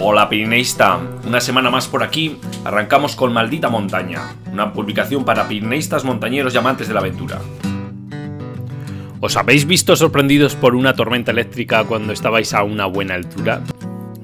Hola 0.00 0.28
Pirineísta, 0.28 1.00
una 1.26 1.40
semana 1.40 1.70
más 1.70 1.88
por 1.88 2.04
aquí, 2.04 2.38
arrancamos 2.64 3.16
con 3.16 3.32
Maldita 3.32 3.68
Montaña, 3.68 4.32
una 4.52 4.72
publicación 4.72 5.24
para 5.24 5.48
pirineístas 5.48 6.04
montañeros 6.04 6.54
y 6.54 6.56
amantes 6.56 6.86
de 6.86 6.94
la 6.94 7.00
aventura. 7.00 7.40
¿Os 9.20 9.36
habéis 9.36 9.66
visto 9.66 9.96
sorprendidos 9.96 10.54
por 10.54 10.76
una 10.76 10.94
tormenta 10.94 11.32
eléctrica 11.32 11.82
cuando 11.82 12.12
estabais 12.12 12.54
a 12.54 12.62
una 12.62 12.86
buena 12.86 13.14
altura? 13.14 13.60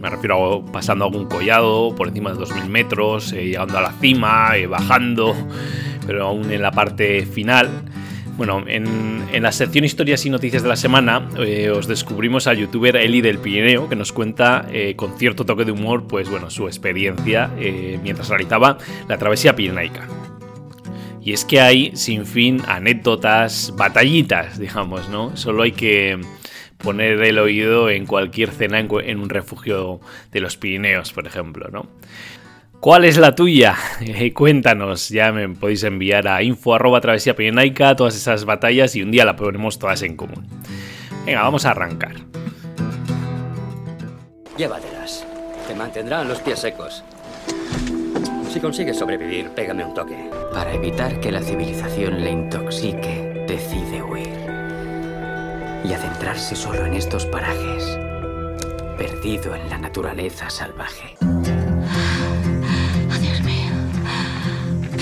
Me 0.01 0.09
refiero 0.09 0.65
a 0.69 0.73
pasando 0.73 1.07
algún 1.07 1.27
collado 1.27 1.93
por 1.97 2.07
encima 2.07 2.31
de 2.31 2.39
2000 2.39 2.69
metros, 2.69 3.33
eh, 3.33 3.47
llegando 3.47 3.77
a 3.77 3.81
la 3.81 3.93
cima, 3.95 4.57
eh, 4.57 4.69
bajando, 4.69 5.35
pero 6.07 6.29
aún 6.29 6.53
en 6.53 6.63
la 6.63 6.71
parte 6.71 7.27
final. 7.27 7.69
Bueno, 8.37 8.65
en, 8.67 9.43
la 9.43 9.53
sección 9.53 9.85
Historias 9.85 10.27
y 10.27 10.31
Noticias 10.31 10.63
de 10.63 10.69
la 10.69 10.77
semana 10.77 11.29
eh, 11.39 11.71
os 11.71 11.87
descubrimos 11.87 12.47
al 12.47 12.59
youtuber 12.59 12.97
Eli 12.97 13.21
del 13.21 13.39
Pirineo 13.39 13.89
que 13.89 13.97
nos 13.97 14.13
cuenta 14.13 14.67
con 14.97 15.17
cierto 15.19 15.45
toque 15.45 15.65
de 15.65 15.73
humor 15.73 16.07
pues 16.07 16.29
bueno, 16.29 16.51
su 16.51 16.67
experiencia 16.67 17.51
mientras 18.03 18.29
realizaba 18.29 18.79
la 19.09 19.19
travesía 19.19 19.55
pirenaica. 19.55 20.09
Y 21.25 21.33
es 21.33 21.47
que 21.47 21.59
hay 21.61 21.97
sin 21.97 22.27
fin 22.27 22.61
anécdotas, 22.67 23.73
batallitas, 23.77 24.59
digamos, 24.59 25.09
¿no? 25.09 25.35
Solo 25.39 25.63
hay 25.63 25.73
que 25.73 26.21
poner 26.77 27.23
el 27.23 27.39
oído 27.39 27.89
en 27.89 28.05
cualquier 28.05 28.51
cena 28.51 28.79
en, 28.79 29.19
un 29.19 29.31
refugio 29.31 30.01
de 30.33 30.41
los 30.41 30.59
Pirineos, 30.59 31.15
por 31.15 31.27
ejemplo, 31.27 31.69
¿no? 31.73 31.87
¿Cuál 32.85 33.07
es 33.07 33.17
la 33.17 33.35
tuya? 33.35 33.77
Eh, 34.01 34.35
cuéntanos, 34.35 35.09
ya 35.09 35.33
me 35.33 35.49
podéis 35.49 35.85
enviar 35.85 36.29
a 36.29 36.43
info 36.43 36.75
arroba 36.75 37.01
travesía 37.01 37.35
pirenaica 37.35 37.97
todas 37.97 38.15
esas 38.15 38.45
batallas 38.45 38.95
y 38.95 39.01
un 39.01 39.11
día 39.11 39.25
la 39.25 39.37
ponemos 39.37 39.79
todas 39.79 40.03
en 40.03 40.17
común. 40.17 40.47
Venga, 41.25 41.41
vamos 41.41 41.65
a 41.65 41.71
arrancar. 41.71 42.13
Llévatelas. 44.59 45.27
Te 45.67 45.75
mantendrán 45.75 46.29
los 46.29 46.41
pies 46.41 46.59
secos. 46.59 47.03
Si 48.53 48.61
consigues 48.61 48.99
sobrevivir, 48.99 49.49
pégame 49.49 49.83
un 49.83 49.95
toque. 49.95 50.29
Para 50.53 50.75
evitar 50.75 51.21
que 51.21 51.33
la 51.33 51.41
civilización 51.41 52.23
le 52.23 52.33
intoxique, 52.33 53.47
decide 53.49 54.03
huir. 54.03 54.29
Y 55.89 55.93
adentrarse 55.95 56.55
solo 56.55 56.85
en 56.85 56.93
estos 56.93 57.25
parajes, 57.25 57.99
perdido 58.99 59.55
en 59.55 59.71
la 59.71 59.79
naturaleza 59.79 60.51
salvaje. 60.51 61.17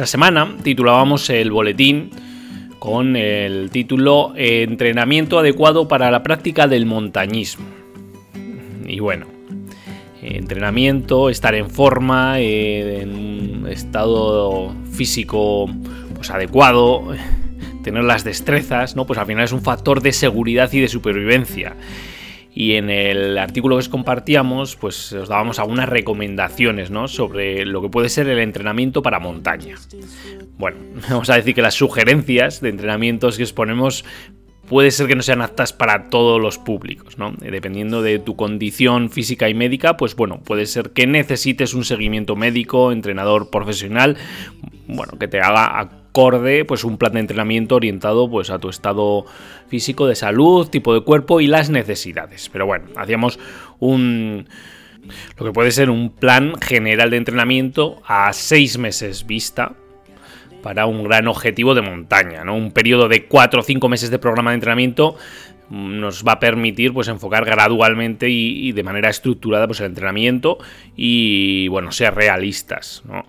Esta 0.00 0.12
semana 0.12 0.56
titulábamos 0.62 1.28
el 1.28 1.50
boletín 1.50 2.08
con 2.78 3.16
el 3.16 3.68
título 3.70 4.32
Entrenamiento 4.34 5.38
adecuado 5.38 5.88
para 5.88 6.10
la 6.10 6.22
práctica 6.22 6.66
del 6.66 6.86
montañismo. 6.86 7.66
Y 8.86 8.98
bueno, 9.00 9.26
entrenamiento, 10.22 11.28
estar 11.28 11.54
en 11.54 11.68
forma, 11.68 12.40
eh, 12.40 13.02
en 13.02 13.14
un 13.14 13.68
estado 13.68 14.74
físico 14.90 15.68
pues 16.14 16.30
adecuado, 16.30 17.08
tener 17.84 18.02
las 18.04 18.24
destrezas, 18.24 18.96
¿no? 18.96 19.06
Pues 19.06 19.18
al 19.18 19.26
final 19.26 19.44
es 19.44 19.52
un 19.52 19.60
factor 19.60 20.00
de 20.00 20.12
seguridad 20.12 20.72
y 20.72 20.80
de 20.80 20.88
supervivencia 20.88 21.76
y 22.54 22.74
en 22.74 22.90
el 22.90 23.38
artículo 23.38 23.76
que 23.76 23.80
os 23.80 23.88
compartíamos 23.88 24.76
pues 24.76 25.12
os 25.12 25.28
dábamos 25.28 25.58
algunas 25.58 25.88
recomendaciones 25.88 26.90
¿no? 26.90 27.08
sobre 27.08 27.64
lo 27.64 27.82
que 27.82 27.88
puede 27.88 28.08
ser 28.08 28.28
el 28.28 28.38
entrenamiento 28.38 29.02
para 29.02 29.20
montaña. 29.20 29.76
Bueno, 30.58 30.78
vamos 31.10 31.30
a 31.30 31.36
decir 31.36 31.54
que 31.54 31.62
las 31.62 31.74
sugerencias 31.74 32.60
de 32.60 32.70
entrenamientos 32.70 33.36
que 33.36 33.44
os 33.44 33.52
ponemos 33.52 34.04
puede 34.68 34.92
ser 34.92 35.08
que 35.08 35.16
no 35.16 35.22
sean 35.22 35.42
aptas 35.42 35.72
para 35.72 36.08
todos 36.10 36.40
los 36.40 36.56
públicos, 36.56 37.18
¿no? 37.18 37.32
Dependiendo 37.40 38.02
de 38.02 38.20
tu 38.20 38.36
condición 38.36 39.10
física 39.10 39.48
y 39.48 39.54
médica, 39.54 39.96
pues 39.96 40.14
bueno, 40.14 40.42
puede 40.44 40.66
ser 40.66 40.90
que 40.90 41.08
necesites 41.08 41.74
un 41.74 41.84
seguimiento 41.84 42.36
médico, 42.36 42.92
entrenador 42.92 43.50
profesional, 43.50 44.16
bueno, 44.86 45.18
que 45.18 45.26
te 45.26 45.40
haga 45.40 45.99
acorde 46.10 46.64
pues 46.64 46.84
un 46.84 46.98
plan 46.98 47.12
de 47.12 47.20
entrenamiento 47.20 47.76
orientado 47.76 48.28
pues 48.28 48.50
a 48.50 48.58
tu 48.58 48.68
estado 48.68 49.24
físico 49.68 50.06
de 50.06 50.16
salud, 50.16 50.68
tipo 50.68 50.92
de 50.92 51.02
cuerpo 51.02 51.40
y 51.40 51.46
las 51.46 51.70
necesidades. 51.70 52.48
Pero 52.48 52.66
bueno, 52.66 52.86
hacíamos 52.96 53.38
un 53.78 54.46
lo 55.38 55.46
que 55.46 55.52
puede 55.52 55.70
ser 55.70 55.88
un 55.88 56.10
plan 56.10 56.54
general 56.60 57.10
de 57.10 57.16
entrenamiento 57.16 58.02
a 58.04 58.32
seis 58.32 58.76
meses 58.76 59.26
vista 59.26 59.72
para 60.62 60.84
un 60.86 61.04
gran 61.04 61.26
objetivo 61.26 61.74
de 61.74 61.80
montaña, 61.80 62.44
¿no? 62.44 62.54
Un 62.54 62.72
periodo 62.72 63.08
de 63.08 63.24
cuatro 63.24 63.60
o 63.60 63.62
cinco 63.62 63.88
meses 63.88 64.10
de 64.10 64.18
programa 64.18 64.50
de 64.50 64.56
entrenamiento 64.56 65.16
nos 65.70 66.24
va 66.24 66.32
a 66.32 66.40
permitir 66.40 66.92
pues 66.92 67.06
enfocar 67.06 67.44
gradualmente 67.44 68.28
y, 68.28 68.68
y 68.68 68.72
de 68.72 68.82
manera 68.82 69.08
estructurada 69.08 69.68
pues 69.68 69.78
el 69.80 69.86
entrenamiento 69.86 70.58
y 70.96 71.68
bueno 71.68 71.92
ser 71.92 72.12
realistas 72.16 73.02
¿no? 73.06 73.24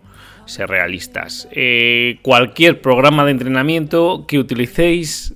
Ser 0.45 0.69
realistas. 0.69 1.47
Eh, 1.51 2.19
cualquier 2.21 2.81
programa 2.81 3.25
de 3.25 3.31
entrenamiento 3.31 4.25
que 4.27 4.39
utilicéis 4.39 5.35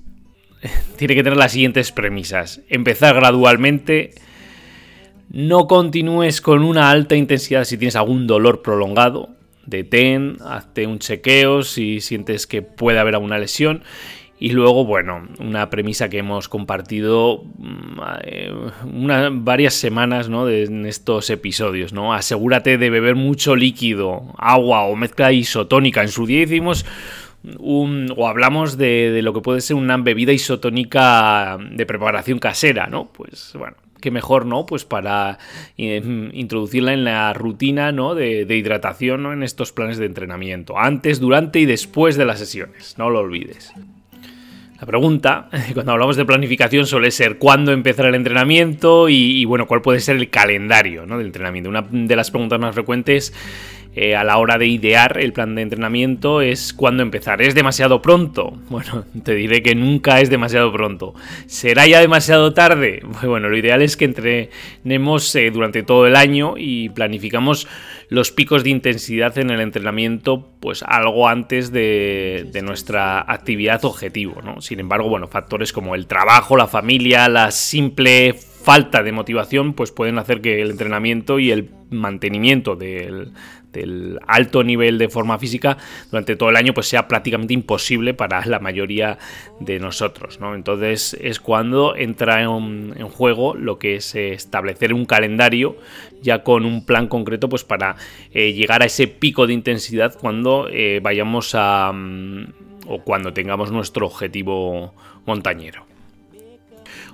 tiene 0.98 1.16
que 1.16 1.24
tener 1.24 1.38
las 1.38 1.52
siguientes 1.52 1.92
premisas. 1.92 2.62
Empezar 2.70 3.16
gradualmente. 3.16 4.12
No 5.30 5.68
continúes 5.68 6.40
con 6.40 6.64
una 6.64 6.92
alta 6.92 7.16
intensidad 7.16 7.64
si 7.64 7.78
tienes 7.78 7.96
algún 7.96 8.28
dolor 8.28 8.62
prolongado. 8.62 9.30
Detén, 9.66 10.38
hazte 10.46 10.86
un 10.86 11.00
chequeo 11.00 11.64
si 11.64 12.00
sientes 12.00 12.46
que 12.46 12.62
puede 12.62 13.00
haber 13.00 13.16
alguna 13.16 13.40
lesión 13.40 13.84
y 14.38 14.50
luego, 14.50 14.84
bueno, 14.84 15.28
una 15.40 15.70
premisa 15.70 16.10
que 16.10 16.18
hemos 16.18 16.50
compartido 16.50 17.44
mm, 17.58 18.00
eh, 18.24 18.52
varias 19.32 19.76
semanas 19.76 20.28
¿no? 20.28 20.46
de, 20.46 20.66
en 20.66 20.86
estos 20.86 21.30
episodios, 21.30 21.94
¿no? 21.94 22.14
Asegúrate 22.14 22.78
de 22.78 22.90
beber 22.90 23.16
mucho 23.16 23.56
líquido, 23.56 24.34
agua 24.38 24.84
o 24.84 24.96
mezcla 24.96 25.32
isotónica. 25.32 26.02
En 26.02 26.10
su 26.10 26.26
día 26.26 26.44
hicimos 26.44 26.86
un, 27.60 28.14
o 28.18 28.28
hablamos 28.28 28.78
de, 28.78 29.12
de, 29.12 29.22
lo 29.22 29.34
que 29.34 29.42
puede 29.42 29.62
ser 29.62 29.78
una 29.78 29.96
bebida 29.98 30.34
isotónica 30.34 31.58
de 31.72 31.86
preparación 31.86 32.40
casera, 32.40 32.88
¿no? 32.88 33.06
Pues 33.14 33.54
bueno, 33.58 33.78
qué 34.02 34.12
mejor, 34.12 34.46
¿no? 34.46 34.66
Pues 34.66 34.84
para 34.84 35.40
eh, 35.78 36.30
introducirla 36.34 36.92
en 36.92 37.06
la 37.06 37.34
rutina, 37.34 37.94
¿no? 37.94 38.16
De, 38.16 38.44
de 38.44 38.58
hidratación, 38.58 39.24
¿no? 39.24 39.32
En 39.32 39.44
estos 39.44 39.72
planes 39.72 39.98
de 39.98 40.08
entrenamiento, 40.08 40.78
antes, 40.78 41.22
durante 41.22 41.60
y 41.60 41.66
después 41.66 42.18
de 42.18 42.26
las 42.26 42.40
sesiones, 42.40 42.96
no 42.98 43.10
lo 43.10 43.20
olvides. 43.20 43.74
La 44.80 44.86
pregunta, 44.86 45.50
cuando 45.74 45.94
hablamos 45.94 46.18
de 46.18 46.26
planificación, 46.26 46.86
suele 46.86 47.12
ser 47.12 47.38
cuándo 47.38 47.72
empezar 47.72 48.08
el 48.08 48.16
entrenamiento 48.16 49.08
y, 49.10 49.46
bueno, 49.46 49.68
cuál 49.68 49.82
puede 49.82 50.00
ser 50.00 50.18
el 50.18 50.30
calendario 50.30 51.06
¿no? 51.06 51.18
del 51.18 51.28
entrenamiento. 51.28 51.70
Una 51.70 51.86
de 51.90 52.16
las 52.16 52.32
preguntas 52.32 52.60
más 52.60 52.74
frecuentes 52.74 53.34
eh, 53.98 54.14
a 54.16 54.26
la 54.26 54.38
hora 54.38 54.58
de 54.58 54.68
idear 54.68 55.18
el 55.22 55.32
plan 55.32 55.56
de 55.56 55.62
entrenamiento 55.62 56.42
es 56.42 56.74
cuándo 56.74 57.02
empezar. 57.02 57.42
¿Es 57.42 57.56
demasiado 57.56 58.02
pronto? 58.02 58.54
Bueno, 58.76 59.06
te 59.24 59.36
diré 59.36 59.64
que 59.64 59.74
nunca 59.74 60.20
es 60.20 60.30
demasiado 60.30 60.70
pronto. 60.74 61.14
¿Será 61.46 61.88
ya 61.88 62.02
demasiado 62.02 62.54
tarde? 62.54 63.02
Bueno, 63.24 63.48
lo 63.48 63.58
ideal 63.58 63.82
es 63.82 63.96
que 63.96 64.06
entrenemos 64.06 65.34
eh, 65.36 65.50
durante 65.50 65.84
todo 65.84 66.08
el 66.08 66.16
año 66.16 66.56
y 66.58 66.90
planificamos 66.90 67.68
los 68.10 68.32
picos 68.32 68.64
de 68.64 68.72
intensidad 68.72 69.38
en 69.38 69.50
el 69.50 69.62
entrenamiento 69.62 70.50
pues 70.60 70.84
algo 70.84 71.30
antes 71.30 71.72
de, 71.72 72.50
de 72.52 72.62
nuestra 72.62 73.20
actividad 73.22 73.86
objetivo. 73.86 74.42
¿no? 74.42 74.62
Sin 74.62 74.80
embargo, 74.80 75.08
bueno, 75.08 75.28
factores 75.28 75.72
como 75.72 75.96
el 75.96 76.08
trabajo, 76.08 76.58
la 76.58 76.68
familia, 76.68 77.30
la 77.30 77.52
simple 77.52 78.34
falta 78.34 79.04
de 79.04 79.12
motivación 79.12 79.74
pues 79.74 79.92
pueden 79.92 80.18
hacer 80.18 80.42
que 80.42 80.62
el 80.62 80.72
entrenamiento 80.72 81.38
y 81.38 81.52
el 81.52 81.70
mantenimiento 81.92 82.76
del, 82.76 83.32
del 83.76 84.20
alto 84.28 84.64
nivel 84.64 84.98
de 84.98 85.10
forma 85.10 85.38
física 85.38 85.78
durante 86.10 86.36
todo 86.36 86.50
el 86.50 86.56
año 86.56 86.74
pues 86.74 86.88
sea 86.88 87.08
prácticamente 87.08 87.54
imposible 87.54 88.14
para 88.14 88.46
la 88.46 88.60
mayoría 88.60 89.18
de 89.60 89.80
nosotros. 89.80 90.40
¿no? 90.40 90.56
Entonces 90.56 91.16
es 91.22 91.40
cuando 91.40 91.96
entra 91.96 92.42
en, 92.44 92.94
juego 93.10 93.54
lo 93.56 93.78
que 93.78 93.96
es 93.96 94.16
establecer 94.16 94.94
un 94.94 95.06
calendario 95.06 95.78
ya 96.22 96.44
con 96.44 96.66
un 96.66 96.86
plan 96.86 97.08
concreto 97.08 97.50
pues 97.50 97.64
para 97.64 97.96
eh, 98.34 98.54
llegar 98.54 98.82
a 98.82 98.86
ese 98.86 99.08
pico 99.08 99.48
de 99.48 99.54
intensidad 99.54 100.18
cuando 100.20 100.68
eh, 100.72 101.00
vayamos 101.02 101.54
a... 101.54 101.92
Mm, 101.94 102.66
o 102.88 103.00
cuando 103.00 103.34
tengamos 103.34 103.72
nuestro 103.72 104.06
objetivo 104.06 104.94
montañero. 105.26 105.95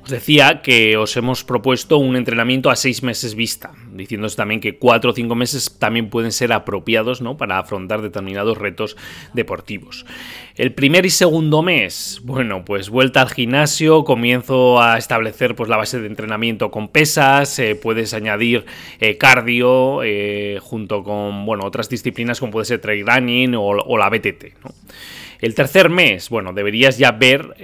Os 0.03 0.09
decía 0.09 0.63
que 0.63 0.97
os 0.97 1.15
hemos 1.15 1.43
propuesto 1.43 1.97
un 1.97 2.15
entrenamiento 2.15 2.71
a 2.71 2.75
seis 2.75 3.03
meses 3.03 3.35
vista, 3.35 3.71
diciéndoos 3.93 4.35
también 4.35 4.59
que 4.59 4.79
cuatro 4.79 5.11
o 5.11 5.13
cinco 5.13 5.35
meses 5.35 5.77
también 5.77 6.09
pueden 6.09 6.31
ser 6.31 6.53
apropiados 6.53 7.21
¿no? 7.21 7.37
para 7.37 7.59
afrontar 7.59 8.01
determinados 8.01 8.57
retos 8.57 8.97
deportivos. 9.33 10.05
El 10.55 10.73
primer 10.73 11.05
y 11.05 11.11
segundo 11.11 11.61
mes, 11.61 12.19
bueno, 12.23 12.65
pues 12.65 12.89
vuelta 12.89 13.21
al 13.21 13.29
gimnasio, 13.29 14.03
comienzo 14.03 14.81
a 14.81 14.97
establecer 14.97 15.55
pues, 15.55 15.69
la 15.69 15.77
base 15.77 15.99
de 15.99 16.07
entrenamiento 16.07 16.71
con 16.71 16.87
pesas, 16.87 17.59
eh, 17.59 17.75
puedes 17.75 18.15
añadir 18.15 18.65
eh, 18.99 19.17
cardio 19.17 20.01
eh, 20.03 20.57
junto 20.61 21.03
con 21.03 21.45
bueno, 21.45 21.63
otras 21.63 21.89
disciplinas 21.89 22.39
como 22.39 22.53
puede 22.53 22.65
ser 22.65 22.81
trail 22.81 23.05
running 23.05 23.53
o, 23.55 23.97
la 23.97 24.09
BTT. 24.09 24.45
El 25.41 25.53
tercer 25.53 25.89
mes, 25.89 26.29
bueno, 26.29 26.53
deberías 26.53 26.97
ya 26.97 27.11
ver 27.11 27.55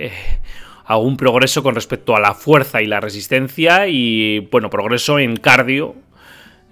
algún 0.88 1.18
progreso 1.18 1.64
con 1.64 1.76
respecto 1.76 2.16
a 2.16 2.20
la 2.20 2.34
fuerza 2.34 2.82
y 2.82 2.86
la 2.86 3.02
resistencia 3.02 3.88
y, 3.88 4.40
bueno, 4.52 4.70
progreso 4.70 5.20
en 5.20 5.36
cardio 5.36 5.96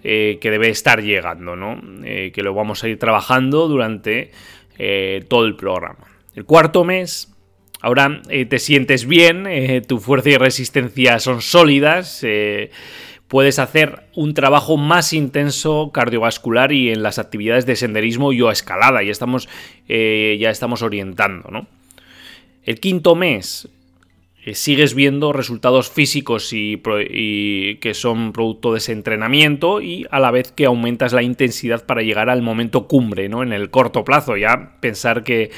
eh, 0.04 0.38
que 0.40 0.52
debe 0.52 0.70
estar 0.70 1.04
llegando, 1.04 1.56
¿no? 1.58 1.82
Eh, 2.04 2.32
que 2.34 2.42
lo 2.42 2.54
vamos 2.54 2.84
a 2.84 2.88
ir 2.88 2.98
trabajando 2.98 3.68
durante 3.68 4.32
eh, 4.78 5.26
todo 5.28 5.46
el 5.46 5.56
programa. 5.56 6.08
El 6.34 6.46
cuarto 6.46 6.86
mes, 6.86 7.34
ahora 7.82 8.22
te 8.28 8.60
sientes 8.60 9.06
bien, 9.06 9.48
tu 9.88 10.00
fuerza 10.00 10.30
y 10.30 10.38
resistencia 10.38 11.20
son 11.20 11.42
sólidas, 11.42 12.26
puedes 13.28 13.58
hacer 13.58 14.04
un 14.16 14.34
trabajo 14.34 14.76
más 14.76 15.14
intenso 15.14 15.92
cardiovascular 15.94 16.74
y 16.74 16.92
en 16.92 17.04
las 17.04 17.20
actividades 17.20 17.66
de 17.66 17.78
senderismo 17.78 18.34
y 18.34 18.42
o 18.42 18.52
escalada, 18.52 19.02
ya 19.02 19.12
estamos, 19.12 19.48
ya 19.88 20.50
estamos 20.50 20.82
orientando, 20.82 21.50
¿no? 21.50 21.68
El 22.64 22.82
quinto 22.82 23.16
mes, 23.16 23.70
sigues 24.53 24.94
viendo 24.94 25.33
resultados 25.33 25.89
físicos 25.89 26.53
y, 26.53 26.77
que 27.81 27.94
son 27.95 28.31
producto 28.31 28.74
de 28.74 28.77
ese 28.77 28.92
entrenamiento 28.92 29.81
y 29.81 30.06
a 30.12 30.19
la 30.19 30.30
vez 30.30 30.51
que 30.51 30.65
aumentas 30.65 31.13
la 31.13 31.24
intensidad 31.24 31.86
para 31.86 32.03
llegar 32.03 32.30
al 32.30 32.44
momento 32.44 32.88
cumbre, 32.88 33.27
¿no? 33.27 33.42
En 33.42 33.53
el 33.53 33.71
corto 33.71 34.03
plazo, 34.03 34.38
ya 34.38 34.74
pensar 34.81 35.24
que, 35.24 35.50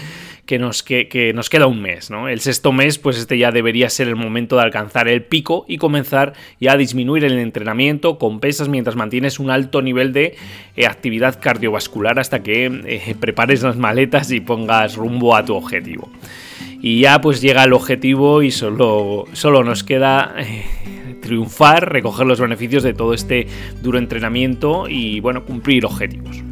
nos, 0.58 0.84
que, 0.84 1.32
nos 1.36 1.50
queda 1.50 1.68
un 1.68 1.82
mes, 1.82 2.10
¿no? 2.10 2.30
El 2.30 2.40
sexto 2.40 2.72
mes, 2.72 2.98
pues 2.98 3.18
este 3.18 3.38
ya 3.38 3.52
debería 3.52 3.90
ser 3.90 4.08
el 4.08 4.16
momento 4.16 4.56
de 4.56 4.62
alcanzar 4.62 5.10
el 5.10 5.24
pico 5.26 5.66
y 5.68 5.78
comenzar 5.78 6.34
ya 6.62 6.72
a 6.72 6.78
disminuir 6.78 7.26
el 7.26 7.38
entrenamiento 7.40 8.18
con 8.18 8.40
pesas 8.40 8.70
mientras 8.70 8.96
mantienes 8.96 9.40
un 9.40 9.50
alto 9.50 9.82
nivel 9.82 10.14
de 10.14 10.38
eh, 10.78 10.86
actividad 10.86 11.42
cardiovascular 11.42 12.20
hasta 12.20 12.42
que 12.42 12.66
eh, 12.66 13.16
prepares 13.20 13.64
las 13.64 13.76
maletas 13.76 14.32
y 14.32 14.40
pongas 14.40 14.96
rumbo 14.96 15.36
a 15.36 15.44
tu 15.44 15.56
objetivo. 15.56 16.10
Y 16.82 17.02
ya 17.02 17.22
pues 17.22 17.42
llega 17.42 17.64
el 17.64 17.74
objetivo 17.74 18.44
y 18.44 18.52
solo, 18.52 19.26
solo 19.34 19.64
nos 19.64 19.84
queda 19.84 20.36
eh, 20.38 20.66
triunfar, 21.22 21.92
recoger 21.92 22.28
los 22.28 22.40
beneficios 22.40 22.84
de 22.84 22.94
todo 22.94 23.14
este 23.14 23.48
duro 23.82 23.98
entrenamiento 23.98 24.88
y 24.88 25.20
bueno, 25.20 25.44
cumplir 25.44 25.86
objetivos. 25.86 26.44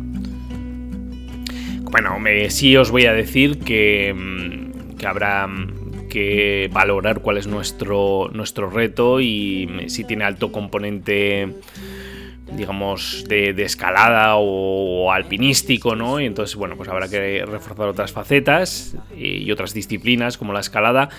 Bueno, 1.92 2.18
sí 2.50 2.76
os 2.76 2.92
voy 2.92 3.06
a 3.06 3.14
decir 3.14 3.60
que, 3.60 4.14
mm, 4.14 4.96
que 4.98 5.08
habrá 5.08 5.48
mm, 5.48 6.08
que 6.10 6.70
valorar 6.74 7.22
cuál 7.22 7.38
es 7.38 7.48
nuestro, 7.48 8.30
nuestro 8.34 8.70
reto 8.70 9.22
y 9.22 9.68
mm, 9.68 9.90
si 9.90 10.04
tiene 10.04 10.26
alto 10.26 10.52
componente 10.52 11.54
digamos, 12.52 13.26
de, 13.28 13.50
escalada 13.64 14.36
o, 14.36 15.12
alpinístico, 15.12 15.96
¿no? 15.96 16.20
Y 16.20 16.26
entonces, 16.26 16.56
bueno, 16.56 16.76
pues 16.78 16.90
habrá 16.90 17.10
que 17.10 17.44
reforzar 17.46 17.88
otras 17.88 18.12
facetas 18.12 18.96
y, 19.18 19.52
otras 19.52 19.74
disciplinas 19.74 20.38
como 20.38 20.54
la 20.54 20.60
escalada, 20.60 21.10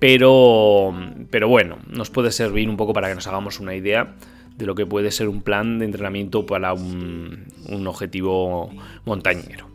pero, 0.00 0.94
pero 1.30 1.48
bueno, 1.48 1.78
nos 1.88 2.10
puede 2.10 2.32
servir 2.32 2.68
un 2.68 2.76
poco 2.76 2.92
para 2.92 3.08
que 3.08 3.14
nos 3.14 3.26
hagamos 3.26 3.60
una 3.60 3.74
idea 3.74 4.14
de 4.56 4.66
lo 4.66 4.74
que 4.74 4.86
puede 4.86 5.10
ser 5.10 5.28
un 5.28 5.42
plan 5.42 5.78
de 5.78 5.86
entrenamiento 5.86 6.46
para 6.46 6.72
un, 6.72 7.44
un 7.68 7.86
objetivo 7.86 8.70
montañero. 9.04 9.68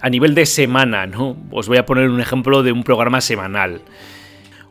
A 0.00 0.10
nivel 0.10 0.34
de 0.34 0.46
semana, 0.46 1.06
¿no? 1.06 1.36
Os 1.52 1.68
voy 1.68 1.78
a 1.78 1.86
poner 1.86 2.08
un 2.08 2.20
ejemplo 2.20 2.62
de 2.62 2.72
un 2.72 2.82
programa 2.82 3.20
semanal. 3.20 3.82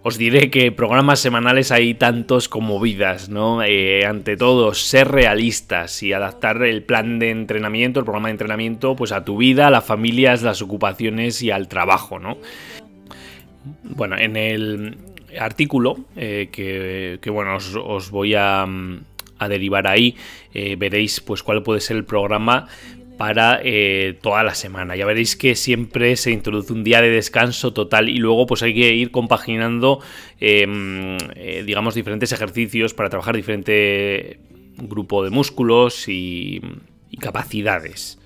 Os 0.03 0.17
diré 0.17 0.49
que 0.49 0.71
programas 0.71 1.19
semanales 1.19 1.71
hay 1.71 1.93
tantos 1.93 2.49
como 2.49 2.79
vidas, 2.79 3.29
¿no? 3.29 3.61
Eh, 3.61 4.03
ante 4.03 4.35
todo, 4.35 4.73
ser 4.73 5.09
realistas 5.09 6.01
y 6.01 6.11
adaptar 6.11 6.63
el 6.63 6.81
plan 6.81 7.19
de 7.19 7.29
entrenamiento, 7.29 7.99
el 7.99 8.05
programa 8.05 8.29
de 8.29 8.31
entrenamiento, 8.31 8.95
pues 8.95 9.11
a 9.11 9.23
tu 9.23 9.37
vida, 9.37 9.67
a 9.67 9.69
las 9.69 9.85
familias, 9.85 10.41
las 10.41 10.63
ocupaciones 10.63 11.43
y 11.43 11.51
al 11.51 11.67
trabajo, 11.67 12.17
¿no? 12.17 12.39
Bueno, 13.83 14.17
en 14.17 14.37
el 14.37 14.97
artículo 15.39 15.99
eh, 16.15 16.49
que, 16.51 17.29
bueno, 17.29 17.57
os, 17.57 18.09
voy 18.09 18.33
a, 18.33 18.67
derivar 19.47 19.87
ahí, 19.87 20.15
eh, 20.53 20.75
veréis 20.77 21.19
pues 21.19 21.43
cuál 21.43 21.61
puede 21.61 21.79
ser 21.79 21.97
el 21.97 22.05
programa 22.05 22.67
para 23.21 23.59
eh, 23.63 24.17
toda 24.19 24.41
la 24.41 24.55
semana. 24.55 24.95
Ya 24.95 25.05
veréis 25.05 25.35
que 25.35 25.53
siempre 25.53 26.15
se 26.15 26.31
introduce 26.31 26.73
un 26.73 26.83
día 26.83 27.03
de 27.03 27.11
descanso 27.11 27.71
total 27.71 28.09
y 28.09 28.17
luego 28.17 28.47
pues 28.47 28.63
hay 28.63 28.73
que 28.73 28.95
ir 28.95 29.11
compaginando, 29.11 29.99
em, 30.39 31.17
eh, 31.35 31.61
digamos, 31.63 31.93
diferentes 31.93 32.31
ejercicios 32.31 32.95
para 32.95 33.09
trabajar 33.09 33.35
diferente 33.35 34.39
grupo 34.75 35.23
de 35.23 35.29
músculos 35.29 36.07
y, 36.07 36.61
capacidades. 37.19 38.17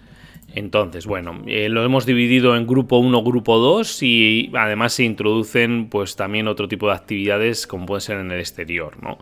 Entonces, 0.54 1.06
bueno, 1.06 1.42
eh, 1.46 1.68
lo 1.68 1.84
hemos 1.84 2.06
dividido 2.06 2.56
en 2.56 2.66
grupo 2.66 2.98
1, 2.98 3.22
grupo 3.22 3.58
2 3.58 4.02
y 4.02 4.50
además 4.54 4.94
se 4.94 5.04
introducen 5.04 5.90
pues 5.90 6.16
también 6.16 6.48
otro 6.48 6.70
tipo 6.70 6.88
de 6.88 6.94
actividades 6.94 7.68
como 7.68 7.86
puede 7.86 8.00
ser 8.00 8.20
en 8.20 8.32
el 8.32 8.40
exterior, 8.40 9.04
¿no? 9.04 9.18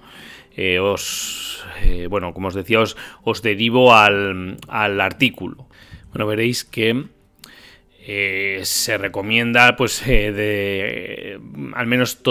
Eh, 0.55 0.79
os, 0.79 1.65
eh, 1.83 2.07
bueno, 2.07 2.33
como 2.33 2.47
os 2.49 2.53
decía, 2.53 2.79
os, 2.81 3.41
derivo 3.41 3.93
al, 3.93 4.57
artículo. 4.69 5.67
Bueno, 6.11 6.27
veréis 6.27 6.63
que 6.63 7.05
eh, 8.05 8.59
se 8.63 8.97
recomienda, 8.99 9.75
pues, 9.75 10.05
de 10.05 11.39
al 11.73 11.87
menos 11.87 12.21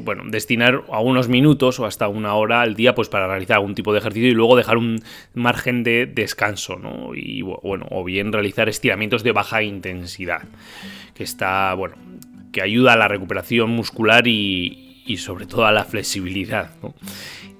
bueno, 0.00 0.24
destinar 0.28 0.84
a 0.90 1.00
unos 1.00 1.28
minutos 1.28 1.78
o 1.78 1.84
hasta 1.84 2.08
una 2.08 2.34
hora 2.34 2.62
al 2.62 2.74
día, 2.74 2.94
pues, 2.94 3.10
para 3.10 3.26
realizar 3.26 3.56
algún 3.56 3.74
tipo 3.74 3.92
de 3.92 3.98
ejercicio 3.98 4.30
y 4.30 4.34
luego 4.34 4.56
dejar 4.56 4.78
un 4.78 5.02
margen 5.34 5.82
de 5.82 6.06
descanso, 6.06 6.76
¿no? 6.76 7.14
Y 7.14 7.42
bueno, 7.42 7.86
o 7.90 8.02
bien 8.02 8.32
realizar 8.32 8.70
estiramientos 8.70 9.22
de 9.22 9.32
baja 9.32 9.62
intensidad, 9.62 10.44
que 11.14 11.24
está, 11.24 11.74
bueno, 11.74 11.96
que 12.50 12.62
ayuda 12.62 12.94
a 12.94 12.96
la 12.96 13.08
recuperación 13.08 13.68
muscular 13.70 14.26
y, 14.26 14.87
y 15.08 15.16
sobre 15.16 15.46
todo 15.46 15.64
a 15.64 15.72
la 15.72 15.84
flexibilidad. 15.84 16.70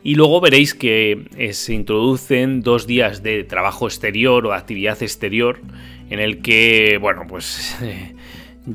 Y 0.04 0.14
luego 0.14 0.40
veréis 0.40 0.74
que 0.74 1.26
eh, 1.36 1.52
se 1.54 1.74
introducen 1.74 2.60
dos 2.60 2.86
días 2.86 3.22
de 3.22 3.42
trabajo 3.42 3.86
exterior 3.86 4.46
o 4.46 4.52
actividad 4.52 5.02
exterior 5.02 5.60
en 6.10 6.20
el 6.20 6.40
que, 6.40 6.98
bueno, 7.00 7.24
pues 7.28 7.76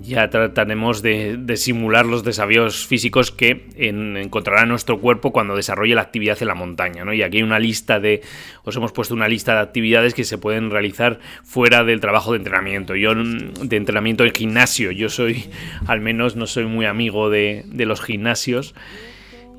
ya 0.01 0.29
trataremos 0.29 1.01
de, 1.01 1.53
simular 1.55 2.05
los 2.05 2.23
desafíos 2.23 2.87
físicos 2.87 3.31
que 3.31 3.67
encontrará 3.75 4.65
nuestro 4.65 4.99
cuerpo 4.99 5.31
cuando 5.31 5.55
desarrolle 5.55 5.95
la 5.95 6.01
actividad 6.01 6.37
en 6.41 6.47
la 6.47 6.55
montaña. 6.55 7.05
¿no? 7.05 7.13
Y 7.13 7.21
aquí 7.21 7.37
hay 7.37 7.43
una 7.43 7.59
lista 7.59 7.99
de, 7.99 8.21
os 8.63 8.75
hemos 8.75 8.91
puesto 8.91 9.13
una 9.13 9.27
lista 9.27 9.53
de 9.53 9.59
actividades 9.59 10.13
que 10.13 10.23
se 10.23 10.37
pueden 10.37 10.71
realizar 10.71 11.19
fuera 11.43 11.83
del 11.83 11.99
trabajo 11.99 12.31
de 12.31 12.37
entrenamiento. 12.37 12.95
Yo 12.95 13.13
de 13.15 13.75
entrenamiento 13.75 14.23
en 14.23 14.33
gimnasio, 14.33 14.91
yo 14.91 15.09
soy, 15.09 15.45
al 15.87 16.01
menos 16.01 16.35
no 16.35 16.47
soy 16.47 16.65
muy 16.65 16.85
amigo 16.85 17.29
de, 17.29 17.65
los 17.71 18.01
gimnasios. 18.01 18.73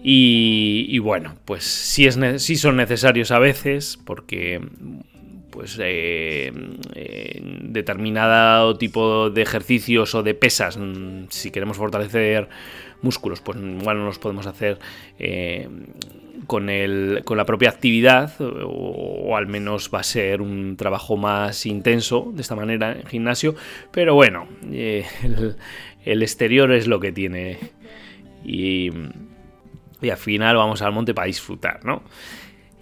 Y, 0.06 0.98
bueno, 0.98 1.34
pues 1.46 1.64
sí, 1.64 2.06
es, 2.06 2.18
son 2.60 2.76
necesarios 2.76 3.30
a 3.30 3.38
veces 3.38 3.98
porque 4.04 4.60
pues 5.54 5.78
eh, 5.80 6.50
determinado 7.62 8.76
tipo 8.76 9.30
de 9.30 9.42
ejercicios 9.42 10.12
o 10.16 10.24
de 10.24 10.34
pesas, 10.34 10.76
mm, 10.76 11.26
si 11.28 11.52
queremos 11.52 11.76
fortalecer 11.76 12.48
músculos, 13.02 13.40
pues 13.40 13.56
igual 13.58 13.98
no 13.98 14.06
los 14.06 14.18
podemos 14.18 14.48
hacer 14.48 14.80
eh, 15.20 15.68
con, 16.48 16.70
el, 16.70 17.22
con 17.24 17.36
la 17.36 17.44
propia 17.44 17.68
actividad 17.68 18.34
o, 18.40 19.36
al 19.36 19.46
menos 19.46 19.90
va 19.94 20.00
a 20.00 20.02
ser 20.02 20.42
un 20.42 20.76
trabajo 20.76 21.16
más 21.16 21.66
intenso 21.66 22.32
de 22.34 22.42
esta 22.42 22.56
manera 22.56 22.90
en 22.90 23.06
gimnasio, 23.06 23.54
pero 23.92 24.16
bueno, 24.16 24.48
eh, 24.72 25.06
el, 25.22 25.54
el 26.04 26.22
exterior 26.24 26.72
es 26.72 26.88
lo 26.88 26.98
que 26.98 27.12
tiene 27.12 27.58
y 28.44 28.90
y 30.02 30.10
al 30.10 30.18
final 30.18 30.56
vamos 30.56 30.82
al 30.82 30.92
monte 30.92 31.14
para 31.14 31.26
disfrutar, 31.26 31.84
¿no? 31.84 32.02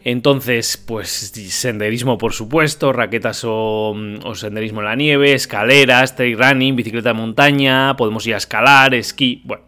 Entonces, 0.05 0.77
pues 0.77 1.11
senderismo 1.11 2.19
por 2.19 2.33
supuesto, 2.33 2.93
raquetas 2.93 3.43
o, 3.45 3.95
senderismo 4.35 4.81
en 4.81 4.87
la 4.87 4.97
nieve, 4.97 5.33
escaleras, 5.33 6.17
trail 6.17 6.39
running, 6.39 6.75
bicicleta 6.75 7.11
de 7.11 7.15
montaña, 7.15 7.97
podemos 7.97 8.27
ir 8.27 8.35
a 8.35 8.39
escalar, 8.39 8.95
esquí, 8.95 9.43
bueno, 9.45 9.65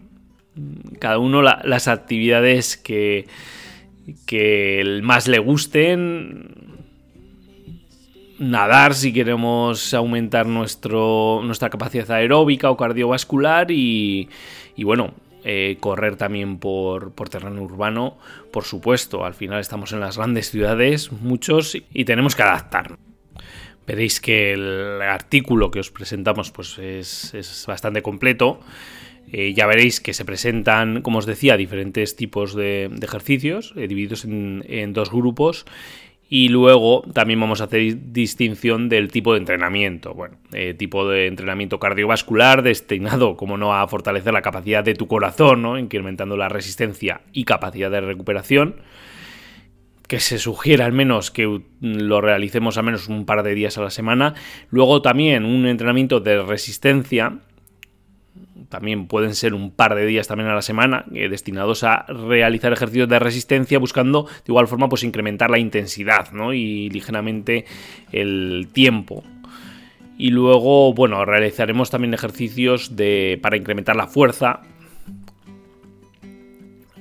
cada 0.98 1.18
uno 1.18 1.42
las 1.42 1.86
actividades 1.86 2.76
que, 2.76 3.26
que 4.26 5.00
más 5.02 5.28
le 5.28 5.38
gusten, 5.38 6.48
nadar 8.38 8.94
si 8.94 9.12
queremos 9.12 9.94
aumentar 9.94 10.46
nuestra 10.46 11.70
capacidad 11.70 12.10
aeróbica 12.10 12.70
o 12.70 12.76
cardiovascular 12.76 13.70
y, 13.70 14.28
y 14.76 14.84
bueno, 14.84 15.14
eh, 15.44 15.76
correr 15.80 16.16
también 16.16 16.58
por, 16.58 17.12
por, 17.12 17.28
terreno 17.28 17.62
urbano, 17.62 18.16
por 18.52 18.64
supuesto, 18.64 19.24
al 19.24 19.34
final 19.34 19.60
estamos 19.60 19.92
en 19.92 20.00
las 20.00 20.16
grandes 20.16 20.50
ciudades, 20.50 21.12
muchos, 21.12 21.76
y 21.92 22.04
tenemos 22.04 22.34
que 22.34 22.42
adaptarnos. 22.42 22.98
Veréis 23.86 24.20
que 24.20 24.54
el 24.54 25.02
artículo 25.02 25.70
que 25.70 25.80
os 25.80 25.90
presentamos 25.90 26.50
pues 26.50 26.78
es, 26.78 27.34
es 27.34 27.64
bastante 27.66 28.00
completo. 28.00 28.60
Eh, 29.32 29.54
ya 29.54 29.66
veréis 29.66 30.00
que 30.00 30.14
se 30.14 30.24
presentan, 30.24 31.02
como 31.02 31.18
os 31.18 31.26
decía, 31.26 31.56
diferentes 31.56 32.16
tipos 32.16 32.54
de, 32.54 32.90
ejercicios, 33.02 33.72
eh, 33.76 33.88
divididos 33.88 34.24
en, 34.24 34.92
dos 34.92 35.10
grupos. 35.10 35.66
Y 36.36 36.48
luego 36.48 37.04
también 37.12 37.38
vamos 37.38 37.60
a 37.60 37.64
hacer 37.66 38.10
distinción 38.12 38.88
del 38.88 39.08
tipo 39.12 39.34
de 39.34 39.38
entrenamiento. 39.38 40.14
Bueno, 40.14 40.34
eh, 40.52 40.74
tipo 40.74 41.08
de 41.08 41.28
entrenamiento 41.28 41.78
cardiovascular 41.78 42.64
destinado, 42.64 43.36
como 43.36 43.56
no, 43.56 43.72
a 43.72 43.86
fortalecer 43.86 44.32
la 44.32 44.42
capacidad 44.42 44.82
de 44.82 44.96
tu 44.96 45.06
corazón, 45.06 45.62
¿no? 45.62 45.78
incrementando 45.78 46.36
la 46.36 46.48
resistencia 46.48 47.20
y 47.32 47.44
capacidad 47.44 47.88
de 47.88 48.00
recuperación 48.00 48.74
que 50.08 50.18
se 50.18 50.38
sugiere 50.38 50.82
al 50.82 50.90
menos 50.90 51.30
que 51.30 51.60
lo 51.80 52.20
realicemos 52.20 52.78
al 52.78 52.84
menos 52.84 53.06
un 53.06 53.26
par 53.26 53.44
de 53.44 53.54
días 53.54 53.78
a 53.78 53.82
la 53.82 53.90
semana. 53.90 54.34
Luego 54.70 55.02
también 55.02 55.44
un 55.44 55.68
entrenamiento 55.68 56.18
de 56.18 56.42
resistencia, 56.42 57.38
también 58.74 59.06
pueden 59.06 59.36
ser 59.36 59.54
un 59.54 59.70
par 59.70 59.94
de 59.94 60.04
días 60.04 60.26
también 60.26 60.50
a 60.50 60.54
la 60.56 60.60
semana, 60.60 61.04
eh, 61.14 61.28
destinados 61.28 61.84
a 61.84 62.06
realizar 62.08 62.72
ejercicios 62.72 63.08
de 63.08 63.20
resistencia, 63.20 63.78
buscando 63.78 64.24
de 64.24 64.48
igual 64.48 64.66
forma 64.66 64.88
pues 64.88 65.04
incrementar 65.04 65.48
la 65.48 65.60
intensidad 65.60 66.26
y 66.52 66.90
ligeramente 66.90 67.66
el 68.10 68.66
tiempo. 68.72 69.22
Y 70.18 70.30
luego, 70.30 70.92
bueno, 70.92 71.24
realizaremos 71.24 71.88
también 71.90 72.14
ejercicios 72.14 72.96
de, 72.96 73.38
para 73.40 73.56
incrementar 73.56 73.94
la 73.94 74.08
fuerza, 74.08 74.62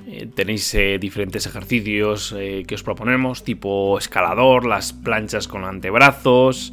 eh, 0.06 0.28
tenéis 0.36 0.76
eh, 0.76 1.00
diferentes 1.00 1.48
ejercicios 1.48 2.36
que 2.38 2.76
os 2.76 2.84
proponemos, 2.84 3.44
tipo 3.44 3.98
escalador, 3.98 4.68
las 4.68 4.94
planchas 4.94 5.48
con 5.48 5.66
antebrazos. 5.66 6.72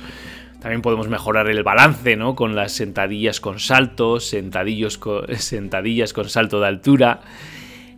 También 0.61 0.83
podemos 0.83 1.09
mejorar 1.09 1.49
el 1.49 1.63
balance, 1.63 2.17
¿no? 2.17 2.35
Con 2.35 2.55
las 2.55 2.73
sentadillas 2.73 3.41
con 3.41 3.59
saltos, 3.61 4.27
sentadillos 4.29 5.01
sentadillas 5.37 6.13
con 6.13 6.29
salto 6.29 6.61
de 6.61 6.67
altura. 6.67 7.23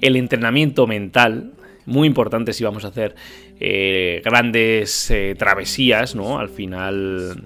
El 0.01 0.17
entrenamiento 0.17 0.87
mental, 0.87 1.53
muy 1.87 2.07
importante 2.07 2.53
si 2.53 2.65
vamos 2.65 2.85
a 2.85 2.89
hacer 2.89 3.15
grandes 4.25 5.13
travesías, 5.39 6.17
¿no? 6.17 6.39
Al 6.41 6.49
final 6.49 7.37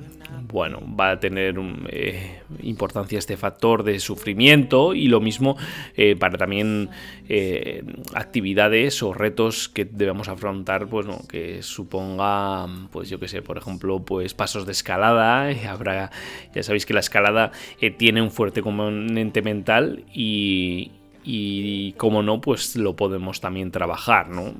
bueno, 0.49 0.81
va 0.99 1.13
a 1.13 1.21
tener 1.21 1.57
eh, 1.89 2.41
importancia 2.63 3.19
este 3.19 3.37
factor 3.37 3.83
de 3.83 3.99
sufrimiento 4.01 4.95
y 4.95 5.09
lo 5.09 5.21
mismo 5.21 5.57
eh, 5.97 6.17
para 6.17 6.39
también 6.39 6.91
eh, 7.29 7.85
actividades 8.15 9.03
o 9.03 9.13
retos 9.13 9.69
que 9.69 9.85
debemos 9.85 10.29
afrontar, 10.29 10.87
pues 10.89 11.07
que 11.29 11.63
suponga, 11.63 12.67
pues 12.91 13.09
yo 13.09 13.19
que 13.19 13.29
sé, 13.29 13.43
por 13.43 13.59
ejemplo, 13.59 14.05
pues 14.05 14.35
pasos 14.35 14.67
de 14.67 14.73
escalada, 14.73 15.49
habrá, 15.69 16.11
ya 16.55 16.63
sabéis 16.63 16.87
que 16.87 16.95
la 16.95 17.01
escalada 17.01 17.53
tiene 17.99 18.23
un 18.23 18.31
fuerte 18.31 18.63
componente 18.63 19.43
mental 19.43 20.05
y, 20.13 20.93
y 21.27 21.93
como 21.95 22.23
no, 22.23 22.41
pues 22.41 22.77
lo 22.77 22.95
podemos 22.95 23.41
también 23.41 23.73
trabajar, 23.73 24.29
¿no? 24.29 24.55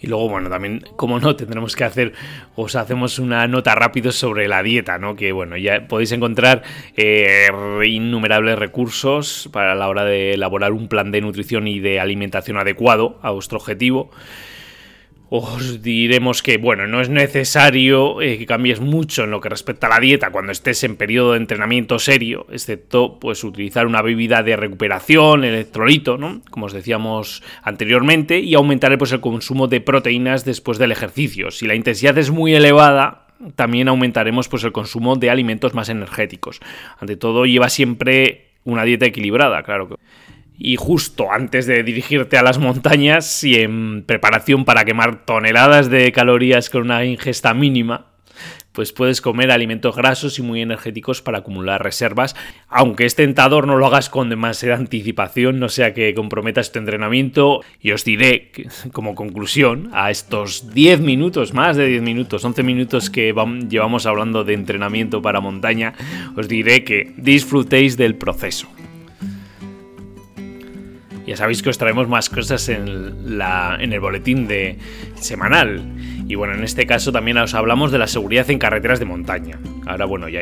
Y 0.00 0.08
luego, 0.08 0.28
bueno, 0.28 0.50
también, 0.50 0.82
como 0.96 1.20
no, 1.20 1.36
tendremos 1.36 1.76
que 1.76 1.84
hacer, 1.84 2.12
os 2.56 2.74
hacemos 2.74 3.20
una 3.20 3.46
nota 3.46 3.76
rápido 3.76 4.10
sobre 4.10 4.48
la 4.48 4.64
dieta, 4.64 4.98
¿no? 4.98 5.14
Que 5.14 5.30
bueno, 5.30 5.56
ya 5.56 5.86
podéis 5.86 6.10
encontrar 6.10 6.64
eh, 6.96 7.48
innumerables 7.86 8.58
recursos 8.58 9.48
para 9.52 9.76
la 9.76 9.88
hora 9.88 10.04
de 10.04 10.34
elaborar 10.34 10.72
un 10.72 10.88
plan 10.88 11.12
de 11.12 11.20
nutrición 11.20 11.68
y 11.68 11.78
de 11.78 12.00
alimentación 12.00 12.58
adecuado 12.58 13.20
a 13.22 13.30
vuestro 13.30 13.58
objetivo 13.58 14.10
os 15.34 15.80
diremos 15.80 16.42
que, 16.42 16.58
bueno, 16.58 16.86
no 16.86 17.00
es 17.00 17.08
necesario 17.08 18.20
eh, 18.20 18.36
que 18.36 18.44
cambies 18.44 18.80
mucho 18.80 19.24
en 19.24 19.30
lo 19.30 19.40
que 19.40 19.48
respecta 19.48 19.86
a 19.86 19.90
la 19.90 19.98
dieta 19.98 20.30
cuando 20.30 20.52
estés 20.52 20.84
en 20.84 20.96
periodo 20.96 21.32
de 21.32 21.38
entrenamiento 21.38 21.98
serio, 21.98 22.46
excepto 22.52 23.18
pues 23.18 23.42
utilizar 23.42 23.86
una 23.86 24.02
bebida 24.02 24.42
de 24.42 24.56
recuperación, 24.56 25.44
electrolito, 25.44 26.18
¿no? 26.18 26.42
Como 26.50 26.66
os 26.66 26.74
decíamos 26.74 27.42
anteriormente, 27.62 28.40
y 28.40 28.52
aumentar 28.52 28.98
pues, 28.98 29.12
el 29.12 29.22
consumo 29.22 29.68
de 29.68 29.80
proteínas 29.80 30.44
después 30.44 30.76
del 30.76 30.92
ejercicio. 30.92 31.50
Si 31.50 31.66
la 31.66 31.76
intensidad 31.76 32.18
es 32.18 32.30
muy 32.30 32.54
elevada, 32.54 33.28
también 33.56 33.88
aumentaremos 33.88 34.50
pues, 34.50 34.64
el 34.64 34.72
consumo 34.72 35.16
de 35.16 35.30
alimentos 35.30 35.72
más 35.72 35.88
energéticos. 35.88 36.60
Ante 37.00 37.16
todo, 37.16 37.46
lleva 37.46 37.70
siempre 37.70 38.48
una 38.64 38.84
dieta 38.84 39.06
equilibrada, 39.06 39.62
claro 39.62 39.88
que 39.88 39.94
y 40.64 40.76
justo 40.76 41.32
antes 41.32 41.66
de 41.66 41.82
dirigirte 41.82 42.38
a 42.38 42.42
las 42.44 42.58
montañas 42.58 43.42
y 43.42 43.56
en 43.56 44.04
preparación 44.04 44.64
para 44.64 44.84
quemar 44.84 45.24
toneladas 45.24 45.90
de 45.90 46.12
calorías 46.12 46.70
con 46.70 46.82
una 46.82 47.04
ingesta 47.04 47.52
mínima, 47.52 48.06
pues 48.70 48.92
puedes 48.92 49.20
comer 49.20 49.50
alimentos 49.50 49.96
grasos 49.96 50.38
y 50.38 50.42
muy 50.42 50.62
energéticos 50.62 51.20
para 51.20 51.38
acumular 51.38 51.82
reservas, 51.82 52.36
aunque 52.68 53.06
es 53.06 53.16
tentador 53.16 53.66
no 53.66 53.76
lo 53.76 53.86
hagas 53.86 54.08
con 54.08 54.30
demasiada 54.30 54.76
anticipación, 54.76 55.58
no 55.58 55.68
sea 55.68 55.94
que 55.94 56.14
comprometas 56.14 56.70
tu 56.70 56.78
entrenamiento 56.78 57.62
y 57.80 57.90
os 57.90 58.04
diré 58.04 58.52
como 58.92 59.16
conclusión 59.16 59.90
a 59.92 60.12
estos 60.12 60.72
10 60.72 61.00
minutos, 61.00 61.54
más 61.54 61.76
de 61.76 61.88
10 61.88 62.02
minutos, 62.02 62.44
11 62.44 62.62
minutos 62.62 63.10
que 63.10 63.34
llevamos 63.68 64.06
hablando 64.06 64.44
de 64.44 64.54
entrenamiento 64.54 65.22
para 65.22 65.40
montaña, 65.40 65.94
os 66.36 66.46
diré 66.46 66.84
que 66.84 67.12
disfrutéis 67.16 67.96
del 67.96 68.14
proceso. 68.14 68.68
Ya 71.32 71.38
sabéis 71.38 71.62
que 71.62 71.70
os 71.70 71.78
traemos 71.78 72.08
más 72.08 72.28
cosas 72.28 72.68
en, 72.68 72.82
el 73.80 74.00
boletín 74.00 74.46
de 74.46 74.76
semanal. 75.14 75.80
Y 76.28 76.34
bueno, 76.34 76.52
en 76.52 76.62
este 76.62 76.84
caso 76.84 77.10
también 77.10 77.38
os 77.38 77.54
hablamos 77.54 77.90
de 77.90 77.96
la 77.96 78.06
seguridad 78.06 78.50
en 78.50 78.58
carreteras 78.58 78.98
de 78.98 79.06
montaña. 79.06 79.58
Ahora, 79.86 80.04
bueno, 80.04 80.28
ya, 80.28 80.40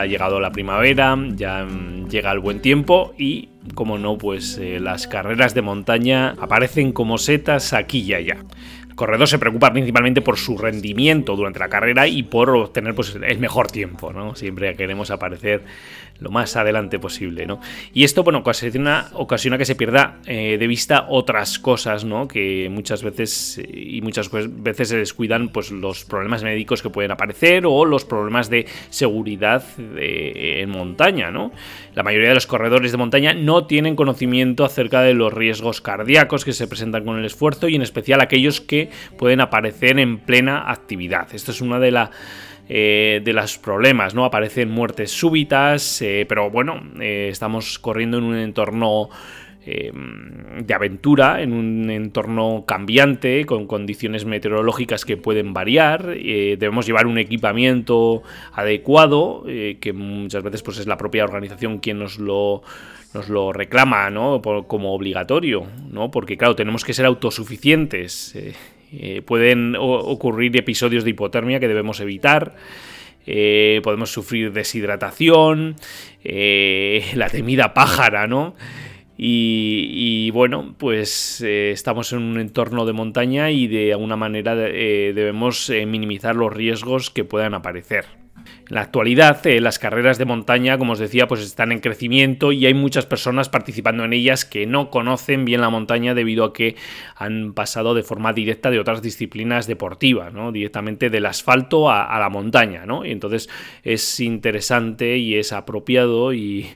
ha 0.00 0.04
llegado 0.04 0.40
la 0.40 0.50
primavera, 0.50 1.16
ya 1.36 1.64
mm, 1.64 2.08
llega 2.08 2.32
el 2.32 2.40
buen 2.40 2.60
tiempo 2.60 3.14
y, 3.16 3.50
como 3.74 3.98
no, 3.98 4.18
pues 4.18 4.58
eh, 4.58 4.80
las 4.80 5.06
carreras 5.06 5.54
de 5.54 5.62
montaña 5.62 6.30
aparecen 6.40 6.90
como 6.90 7.18
setas 7.18 7.72
aquí 7.72 8.00
y 8.00 8.14
allá 8.14 8.38
corredor 8.96 9.28
se 9.28 9.38
preocupa 9.38 9.72
principalmente 9.72 10.22
por 10.22 10.38
su 10.38 10.58
rendimiento 10.58 11.36
durante 11.36 11.60
la 11.60 11.68
carrera 11.68 12.08
y 12.08 12.24
por 12.24 12.50
obtener 12.50 12.94
pues, 12.94 13.14
el 13.14 13.38
mejor 13.38 13.70
tiempo, 13.70 14.12
¿no? 14.12 14.34
Siempre 14.34 14.74
queremos 14.74 15.12
aparecer 15.12 15.62
lo 16.18 16.30
más 16.30 16.56
adelante 16.56 16.98
posible, 16.98 17.46
¿no? 17.46 17.60
Y 17.92 18.04
esto, 18.04 18.22
bueno, 18.22 18.38
ocasiona, 18.38 19.58
que 19.58 19.64
se 19.64 19.74
pierda 19.74 20.18
eh, 20.26 20.56
de 20.58 20.66
vista 20.66 21.06
otras 21.08 21.58
cosas, 21.58 22.04
¿no? 22.04 22.28
Que 22.28 22.68
muchas 22.70 23.02
veces 23.02 23.60
y 23.72 24.00
muchas 24.02 24.30
veces 24.30 24.88
se 24.88 24.96
descuidan 24.96 25.48
pues 25.48 25.70
los 25.70 26.04
problemas 26.04 26.42
médicos 26.42 26.82
que 26.82 26.90
pueden 26.90 27.10
aparecer 27.10 27.64
o 27.66 27.84
los 27.84 28.04
problemas 28.04 28.50
de 28.50 28.66
seguridad 28.90 29.64
en 29.78 30.70
montaña, 30.70 31.30
¿no? 31.30 31.52
La 31.94 32.02
mayoría 32.02 32.28
de 32.28 32.34
los 32.34 32.46
corredores 32.46 32.92
de 32.92 32.98
montaña 32.98 33.34
no 33.34 33.66
tienen 33.66 33.96
conocimiento 33.96 34.64
acerca 34.64 35.02
de 35.02 35.14
los 35.14 35.32
riesgos 35.32 35.80
cardíacos 35.80 36.44
que 36.44 36.52
se 36.52 36.66
presentan 36.66 37.04
con 37.04 37.18
el 37.18 37.24
esfuerzo 37.24 37.68
y 37.68 37.74
en 37.74 37.82
especial 37.82 38.20
aquellos 38.20 38.60
que 38.60 38.90
pueden 39.18 39.40
aparecer 39.40 39.98
en 39.98 40.18
plena 40.18 40.70
actividad. 40.70 41.34
Esto 41.34 41.52
es 41.52 41.60
una 41.60 41.78
de 41.78 41.90
las 41.90 42.10
eh, 42.68 43.20
de 43.22 43.32
los 43.32 43.58
problemas, 43.58 44.14
¿no? 44.16 44.24
Aparecen 44.24 44.70
muertes 44.70 45.12
súbitas, 45.12 46.02
eh, 46.02 46.26
pero 46.28 46.50
bueno, 46.50 46.82
eh, 47.00 47.28
estamos 47.30 47.78
corriendo 47.78 48.18
en 48.18 48.24
un 48.24 48.36
entorno 48.36 49.08
de 49.66 50.74
aventura, 50.74 51.42
en 51.42 51.52
un 51.52 51.90
entorno 51.90 52.62
cambiante, 52.68 53.44
con 53.46 53.66
condiciones 53.66 54.24
meteorológicas 54.24 55.04
que 55.04 55.16
pueden 55.16 55.52
variar. 55.52 56.06
debemos 56.06 56.86
llevar 56.86 57.08
un 57.08 57.18
equipamiento 57.18 58.22
adecuado, 58.52 59.42
que 59.44 59.92
muchas 59.92 60.44
veces 60.44 60.62
pues, 60.62 60.78
es 60.78 60.86
la 60.86 60.96
propia 60.96 61.24
organización 61.24 61.78
quien 61.78 61.98
nos 61.98 62.20
lo, 62.20 62.62
nos 63.12 63.28
lo 63.28 63.52
reclama 63.52 64.08
¿no? 64.08 64.40
como 64.68 64.94
obligatorio, 64.94 65.66
¿no? 65.90 66.12
porque 66.12 66.36
claro, 66.36 66.54
tenemos 66.54 66.84
que 66.84 66.94
ser 66.94 67.04
autosuficientes. 67.04 68.36
Pueden 69.24 69.76
ocurrir 69.78 70.56
episodios 70.56 71.04
de 71.04 71.10
hipotermia 71.10 71.60
que 71.60 71.68
debemos 71.68 72.00
evitar. 72.00 72.54
Eh, 73.26 73.80
podemos 73.82 74.12
sufrir 74.12 74.52
deshidratación, 74.52 75.74
eh, 76.22 77.04
la 77.14 77.28
temida 77.28 77.74
pájara, 77.74 78.26
¿no? 78.26 78.54
Y, 79.18 80.30
bueno, 80.32 80.74
pues 80.76 81.40
estamos 81.40 82.12
en 82.12 82.18
un 82.18 82.38
entorno 82.38 82.84
de 82.84 82.92
montaña 82.92 83.50
y 83.50 83.66
de 83.66 83.92
alguna 83.92 84.16
manera 84.16 84.54
debemos 84.54 85.72
minimizar 85.86 86.36
los 86.36 86.52
riesgos 86.52 87.08
que 87.08 87.24
puedan 87.24 87.54
aparecer. 87.54 88.25
En 88.68 88.74
la 88.74 88.82
actualidad, 88.82 89.46
eh, 89.46 89.60
las 89.60 89.78
carreras 89.78 90.18
de 90.18 90.24
montaña, 90.24 90.78
como 90.78 90.94
os 90.94 90.98
decía, 90.98 91.26
pues 91.26 91.40
están 91.40 91.72
en 91.72 91.80
crecimiento 91.80 92.52
y 92.52 92.66
hay 92.66 92.74
muchas 92.74 93.06
personas 93.06 93.48
participando 93.48 94.04
en 94.04 94.12
ellas 94.12 94.44
que 94.44 94.66
no 94.66 94.90
conocen 94.90 95.44
bien 95.44 95.60
la 95.60 95.70
montaña 95.70 96.14
debido 96.14 96.44
a 96.44 96.52
que 96.52 96.76
han 97.14 97.52
pasado 97.52 97.94
de 97.94 98.02
forma 98.02 98.32
directa 98.32 98.70
de 98.70 98.80
otras 98.80 99.02
disciplinas 99.02 99.66
deportivas, 99.66 100.32
¿no? 100.32 100.52
directamente 100.52 101.10
del 101.10 101.26
asfalto 101.26 101.90
a, 101.90 102.18
la 102.18 102.28
montaña. 102.28 102.86
¿no? 102.86 103.04
Y 103.04 103.12
entonces 103.12 103.48
es 103.82 104.20
interesante 104.20 105.16
y 105.18 105.36
es 105.36 105.52
apropiado 105.52 106.32
y, 106.32 106.66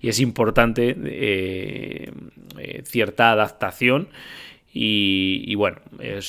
es 0.00 0.18
importante 0.18 0.96
eh, 1.04 2.10
eh, 2.58 2.82
cierta 2.84 3.32
adaptación. 3.32 4.08
Y, 4.74 5.54
bueno, 5.54 5.78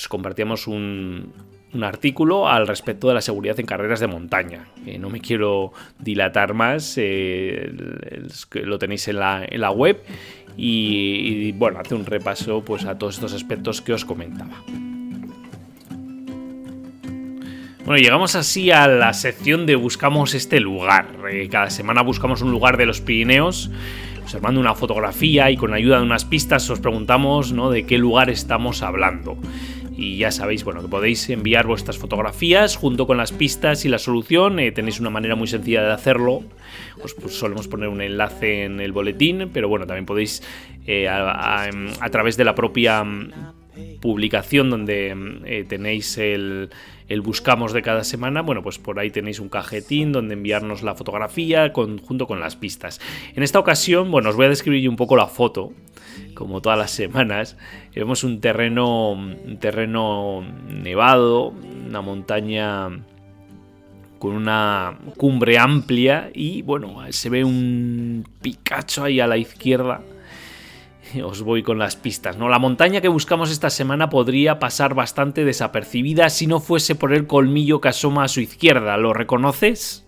compartíamos 0.09 0.67
un, 0.67 1.31
un 1.73 1.83
artículo 1.83 2.47
al 2.47 2.67
respecto 2.67 3.07
de 3.07 3.15
la 3.15 3.21
seguridad 3.21 3.59
en 3.59 3.65
carreras 3.65 3.99
de 3.99 4.07
montaña. 4.07 4.67
no 4.99 5.09
me 5.09 5.21
quiero 5.21 5.73
dilatar 5.99 6.53
más, 6.53 6.95
eh, 6.97 7.71
lo 8.53 8.77
tenéis 8.77 9.07
en 9.07 9.19
la, 9.19 9.71
web 9.71 10.01
y, 10.55 11.51
bueno, 11.53 11.79
hace 11.79 11.95
un 11.95 12.05
repaso 12.05 12.63
pues, 12.63 12.85
a 12.85 12.97
todos 12.97 13.15
estos 13.15 13.33
aspectos 13.33 13.81
que 13.81 13.93
os 13.93 14.05
comentaba. 14.05 14.63
Bueno, 17.85 18.01
llegamos 18.01 18.35
así 18.35 18.71
a 18.71 18.87
la 18.87 19.11
sección 19.11 19.65
de 19.65 19.75
buscamos 19.75 20.35
este 20.35 20.61
lugar. 20.61 21.07
Eh, 21.29 21.49
cada 21.49 21.69
semana 21.69 22.01
buscamos 22.01 22.41
un 22.41 22.49
lugar 22.49 22.77
de 22.77 22.85
los 22.85 23.01
Pirineos 23.01 23.69
observando 24.21 24.61
una 24.61 24.73
fotografía 24.73 25.51
y 25.51 25.57
con 25.57 25.73
ayuda 25.73 25.97
de 25.97 26.03
unas 26.03 26.23
pistas 26.23 26.69
os 26.69 26.79
preguntamos 26.79 27.51
¿no? 27.51 27.69
de 27.69 27.85
qué 27.85 27.97
lugar 27.97 28.29
estamos 28.29 28.81
hablando 28.81 29.37
y 29.95 30.17
ya 30.17 30.31
sabéis, 30.31 30.63
bueno, 30.63 30.81
que 30.81 30.87
podéis 30.87 31.29
enviar 31.29 31.67
vuestras 31.67 31.97
fotografías 31.97 32.75
junto 32.75 33.05
con 33.05 33.17
las 33.17 33.31
pistas 33.31 33.85
y 33.85 33.89
la 33.89 33.99
solución. 33.99 34.59
Eh, 34.59 34.71
tenéis 34.71 34.99
una 34.99 35.11
manera 35.11 35.35
muy 35.35 35.47
sencilla 35.47 35.83
de 35.83 35.91
hacerlo. 35.91 36.41
Os 37.03 37.13
pues, 37.13 37.35
solemos 37.35 37.67
poner 37.67 37.89
un 37.89 38.01
enlace 38.01 38.63
en 38.63 38.79
el 38.79 38.91
boletín, 38.91 39.51
pero 39.53 39.69
bueno, 39.69 39.85
también 39.85 40.05
podéis 40.05 40.41
eh, 40.87 41.07
a, 41.07 41.69
través 42.11 42.37
de 42.37 42.43
la 42.43 42.55
propia 42.55 43.03
mm, 43.03 43.31
publicación 44.01 44.71
donde 44.71 45.13
mm, 45.13 45.45
eh, 45.45 45.65
tenéis 45.67 46.17
el, 46.17 46.71
el, 47.07 47.21
buscamos 47.21 47.71
de 47.71 47.83
cada 47.83 48.03
semana, 48.03 48.41
bueno, 48.41 48.63
pues 48.63 48.79
por 48.79 48.97
ahí 48.99 49.11
tenéis 49.11 49.39
un 49.39 49.49
cajetín 49.49 50.11
donde 50.11 50.33
enviarnos 50.33 50.81
la 50.81 50.95
fotografía 50.95 51.71
junto 51.71 52.25
con 52.25 52.39
las 52.39 52.55
pistas. 52.55 52.99
En 53.35 53.43
esta 53.43 53.59
ocasión, 53.59 54.09
bueno, 54.09 54.29
os 54.29 54.35
voy 54.35 54.47
a 54.47 54.49
describir 54.49 54.89
un 54.89 54.95
poco 54.95 55.15
la 55.15 55.27
foto 55.27 55.71
como 56.33 56.61
todas 56.61 56.77
las 56.77 56.91
semanas. 56.91 57.57
Vemos 57.95 58.23
un 58.23 58.41
terreno, 58.41 59.11
un 59.11 59.57
terreno 59.59 60.43
nevado, 60.67 61.53
una 61.87 62.01
montaña 62.01 62.89
con 64.19 64.35
una 64.35 64.97
cumbre 65.17 65.57
amplia 65.57 66.29
y 66.33 66.61
bueno, 66.61 67.01
se 67.09 67.29
ve 67.29 67.43
un 67.43 68.25
Picacho 68.41 69.03
ahí 69.03 69.19
a 69.19 69.27
la 69.27 69.35
izquierda. 69.35 70.01
Os 71.23 71.41
voy 71.41 71.61
con 71.61 71.77
las 71.77 71.95
pistas, 71.95 72.37
¿no? 72.37 72.47
La 72.47 72.57
montaña 72.57 73.01
que 73.01 73.09
buscamos 73.09 73.51
esta 73.51 73.69
semana 73.69 74.09
podría 74.09 74.59
pasar 74.59 74.95
bastante 74.95 75.43
desapercibida 75.43 76.29
si 76.29 76.47
no 76.47 76.59
fuese 76.59 76.95
por 76.95 77.13
el 77.13 77.27
colmillo 77.27 77.81
que 77.81 77.89
asoma 77.89 78.23
a 78.23 78.27
su 78.29 78.39
izquierda. 78.39 78.95
¿Lo 78.97 79.13
reconoces? 79.13 80.02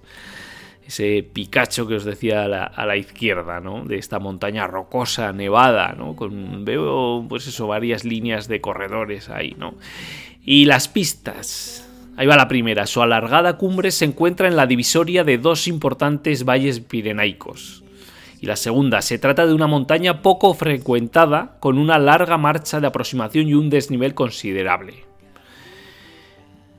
Ese 0.86 1.24
Picacho 1.24 1.88
que 1.88 1.96
os 1.96 2.06
decía 2.06 2.44
a 2.44 2.86
la, 2.86 2.98
izquierda, 2.98 3.60
¿no? 3.60 3.86
De 3.86 3.98
esta 3.98 4.20
montaña 4.20 4.68
rocosa, 4.68 5.34
nevada, 5.34 5.96
¿no? 5.98 6.16
Con, 6.16 6.64
veo, 6.64 7.26
pues 7.28 7.48
eso, 7.48 7.68
varias 7.68 8.06
líneas 8.06 8.48
de 8.48 8.62
corredores 8.62 9.30
ahí, 9.30 9.56
¿no? 9.58 9.74
Y 10.44 10.66
las 10.66 10.88
pistas. 10.88 11.90
Ahí 12.18 12.28
va 12.28 12.36
la 12.36 12.48
primera. 12.48 12.86
Su 12.86 13.02
alargada 13.02 13.58
cumbre 13.58 13.90
se 13.92 14.06
encuentra 14.06 14.48
en 14.48 14.56
la 14.56 14.68
divisoria 14.68 15.24
de 15.24 15.40
dos 15.40 15.68
importantes 15.68 16.46
valles 16.46 16.80
pirenaicos. 16.80 17.84
Y 18.40 18.46
la 18.46 18.56
segunda, 18.56 19.02
se 19.02 19.18
trata 19.18 19.48
de 19.48 19.54
una 19.54 19.68
montaña 19.68 20.22
poco 20.22 20.54
frecuentada, 20.54 21.58
con 21.60 21.80
una 21.80 21.98
larga 21.98 22.38
marcha 22.38 22.80
de 22.80 22.88
aproximación 22.88 23.48
y 23.48 23.56
un 23.56 23.72
desnivel 23.72 24.14
considerable. 24.14 25.06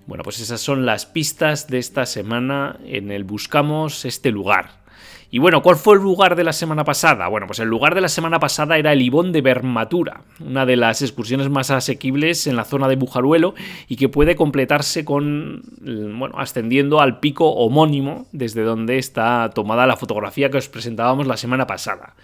Bueno, 0.07 0.23
pues 0.23 0.39
esas 0.39 0.61
son 0.61 0.87
las 0.87 1.05
pistas 1.05 1.67
de 1.67 1.79
esta 1.79 2.07
semana 2.07 2.79
en 2.87 3.11
el 3.11 3.25
Buscamos 3.25 4.05
este 4.05 4.31
lugar. 4.31 4.87
Y 5.33 5.41
bueno, 5.41 5.63
¿cuál 5.63 5.75
fue 5.75 5.97
el 5.97 6.01
lugar 6.01 6.37
de 6.37 6.45
la 6.45 6.53
semana 6.53 6.85
pasada? 6.85 7.27
Bueno, 7.27 7.49
pues 7.49 7.59
el 7.59 7.69
lugar 7.69 7.97
de 7.97 8.01
la 8.01 8.09
semana 8.09 8.39
pasada 8.39 8.79
era 8.79 8.93
el 8.93 9.03
Ibón 9.03 9.33
de 9.33 9.43
Bermatura, 9.43 10.23
una 10.39 10.65
de 10.65 10.77
las 10.77 11.03
excursiones 11.03 11.51
más 11.51 11.73
asequibles 11.73 12.47
en 12.47 12.55
la 12.55 12.65
zona 12.65 12.87
de 12.87 12.95
Bujaruelo 12.95 13.57
y 13.89 13.97
que 13.97 14.09
puede 14.09 14.37
completarse 14.37 15.05
con, 15.05 15.63
bueno, 15.81 16.39
ascendiendo 16.39 17.01
al 17.01 17.19
pico 17.19 17.51
homónimo 17.51 18.29
desde 18.31 18.63
donde 18.63 18.99
está 18.99 19.51
tomada 19.53 19.89
la 19.89 19.97
fotografía 19.97 20.51
que 20.51 20.59
os 20.59 20.69
presentábamos 20.69 21.27
la 21.27 21.37
semana 21.37 21.67
pasada. 21.67 22.15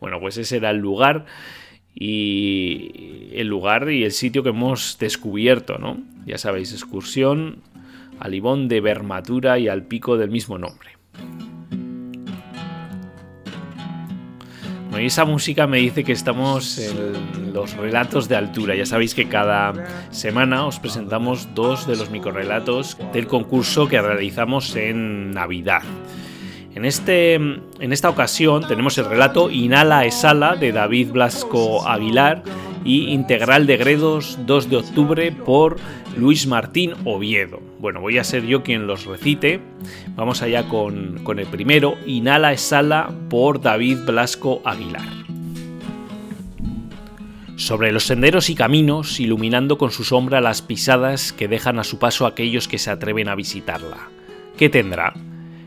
Bueno, 0.00 0.18
pues 0.20 0.38
ese 0.38 0.56
era 0.56 0.70
el 0.70 0.78
lugar 0.78 1.26
y 1.98 3.30
el 3.32 3.48
lugar 3.48 3.90
y 3.90 4.04
el 4.04 4.12
sitio 4.12 4.42
que 4.42 4.50
hemos 4.50 4.98
descubierto, 4.98 5.78
¿no? 5.78 5.98
Ya 6.26 6.36
sabéis, 6.36 6.72
excursión 6.72 7.62
al 8.20 8.34
Ibón 8.34 8.68
de 8.68 8.80
Bermatura 8.80 9.58
y 9.58 9.68
al 9.68 9.84
pico 9.84 10.16
del 10.16 10.30
mismo 10.30 10.58
nombre. 10.58 10.96
y 15.00 15.06
esa 15.06 15.24
música 15.24 15.66
me 15.66 15.78
dice 15.78 16.04
que 16.04 16.12
estamos 16.12 16.78
en 16.78 17.52
los 17.52 17.76
relatos 17.76 18.28
de 18.28 18.36
altura. 18.36 18.74
Ya 18.74 18.86
sabéis 18.86 19.14
que 19.14 19.28
cada 19.28 19.74
semana 20.10 20.66
os 20.66 20.78
presentamos 20.78 21.54
dos 21.54 21.86
de 21.86 21.96
los 21.96 22.10
microrelatos 22.10 22.96
del 23.12 23.26
concurso 23.26 23.88
que 23.88 24.00
realizamos 24.00 24.74
en 24.74 25.32
Navidad. 25.32 25.82
En, 26.76 26.84
este, 26.84 27.32
en 27.36 27.92
esta 27.92 28.10
ocasión 28.10 28.68
tenemos 28.68 28.98
el 28.98 29.06
relato 29.06 29.50
Inhala 29.50 30.04
Esala 30.04 30.56
de 30.56 30.72
David 30.72 31.10
Blasco 31.10 31.88
Aguilar 31.88 32.42
y 32.84 33.08
Integral 33.14 33.66
de 33.66 33.78
Gredos 33.78 34.38
2 34.44 34.68
de 34.68 34.76
octubre 34.76 35.32
por 35.32 35.78
Luis 36.18 36.46
Martín 36.46 36.92
Oviedo. 37.06 37.62
Bueno, 37.78 38.02
voy 38.02 38.18
a 38.18 38.24
ser 38.24 38.44
yo 38.44 38.62
quien 38.62 38.86
los 38.86 39.06
recite. 39.06 39.58
Vamos 40.16 40.42
allá 40.42 40.68
con, 40.68 41.24
con 41.24 41.38
el 41.38 41.46
primero, 41.46 41.96
Inhala 42.04 42.52
Esala 42.52 43.10
por 43.30 43.62
David 43.62 44.00
Blasco 44.04 44.60
Aguilar. 44.62 45.08
Sobre 47.56 47.90
los 47.90 48.04
senderos 48.04 48.50
y 48.50 48.54
caminos, 48.54 49.18
iluminando 49.18 49.78
con 49.78 49.92
su 49.92 50.04
sombra 50.04 50.42
las 50.42 50.60
pisadas 50.60 51.32
que 51.32 51.48
dejan 51.48 51.78
a 51.78 51.84
su 51.84 51.98
paso 51.98 52.26
aquellos 52.26 52.68
que 52.68 52.76
se 52.76 52.90
atreven 52.90 53.30
a 53.30 53.34
visitarla. 53.34 54.10
¿Qué 54.58 54.68
tendrá? 54.68 55.14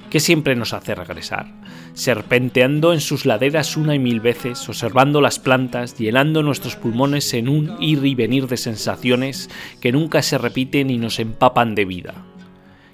Que 0.10 0.20
siempre 0.20 0.56
nos 0.56 0.74
hace 0.74 0.96
regresar, 0.96 1.48
serpenteando 1.94 2.94
en 2.94 3.02
sus 3.02 3.26
laderas 3.26 3.78
una 3.78 3.96
y 3.96 4.00
mil 4.00 4.20
veces, 4.20 4.68
observando 4.68 5.22
las 5.22 5.40
plantas, 5.40 5.98
llenando 5.98 6.44
nuestros 6.44 6.76
pulmones 6.76 7.34
en 7.34 7.50
un 7.50 7.78
ir 7.80 8.06
y 8.06 8.16
venir 8.16 8.48
de 8.48 8.58
sensaciones 8.58 9.50
que 9.82 9.92
nunca 9.92 10.22
se 10.22 10.38
repiten 10.38 10.90
y 10.90 10.98
nos 10.98 11.20
empapan 11.20 11.76
de 11.76 11.86
vida. 11.86 12.14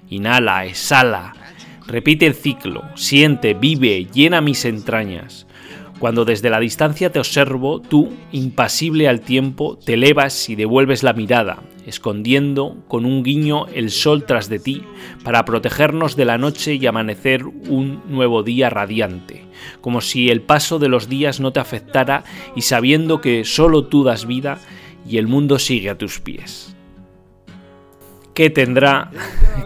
Inhala, 0.08 0.66
exhala, 0.66 1.34
repite 1.86 2.26
el 2.26 2.34
ciclo, 2.34 2.84
siente, 2.94 3.54
vive, 3.54 4.06
llena 4.12 4.40
mis 4.40 4.64
entrañas. 4.64 5.45
Cuando 5.98 6.26
desde 6.26 6.50
la 6.50 6.60
distancia 6.60 7.10
te 7.10 7.18
observo, 7.18 7.80
tú, 7.80 8.10
impasible 8.30 9.08
al 9.08 9.20
tiempo, 9.22 9.78
te 9.82 9.94
elevas 9.94 10.50
y 10.50 10.54
devuelves 10.54 11.02
la 11.02 11.14
mirada, 11.14 11.62
escondiendo 11.86 12.76
con 12.86 13.06
un 13.06 13.22
guiño 13.22 13.66
el 13.68 13.90
sol 13.90 14.24
tras 14.26 14.50
de 14.50 14.58
ti, 14.58 14.82
para 15.24 15.46
protegernos 15.46 16.14
de 16.14 16.26
la 16.26 16.36
noche 16.36 16.74
y 16.74 16.86
amanecer 16.86 17.46
un 17.46 18.02
nuevo 18.08 18.42
día 18.42 18.68
radiante, 18.68 19.46
como 19.80 20.02
si 20.02 20.28
el 20.28 20.42
paso 20.42 20.78
de 20.78 20.88
los 20.88 21.08
días 21.08 21.40
no 21.40 21.52
te 21.52 21.60
afectara 21.60 22.24
y 22.54 22.60
sabiendo 22.60 23.22
que 23.22 23.44
solo 23.44 23.86
tú 23.86 24.04
das 24.04 24.26
vida 24.26 24.58
y 25.08 25.16
el 25.16 25.28
mundo 25.28 25.58
sigue 25.58 25.88
a 25.88 25.96
tus 25.96 26.20
pies. 26.20 26.75
¿Qué 28.36 28.50
tendrá 28.50 29.10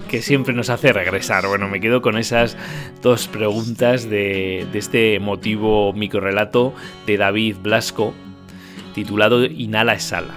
que 0.08 0.22
siempre 0.22 0.54
nos 0.54 0.70
hace 0.70 0.92
regresar? 0.92 1.44
Bueno, 1.48 1.66
me 1.66 1.80
quedo 1.80 2.00
con 2.02 2.16
esas 2.16 2.56
dos 3.02 3.26
preguntas 3.26 4.08
de, 4.08 4.64
este 4.74 5.16
emotivo 5.16 5.92
microrelato 5.92 6.72
de 7.04 7.16
David 7.16 7.56
Blasco, 7.60 8.14
titulado 8.94 9.44
Inhala 9.44 9.98
Sala. 9.98 10.34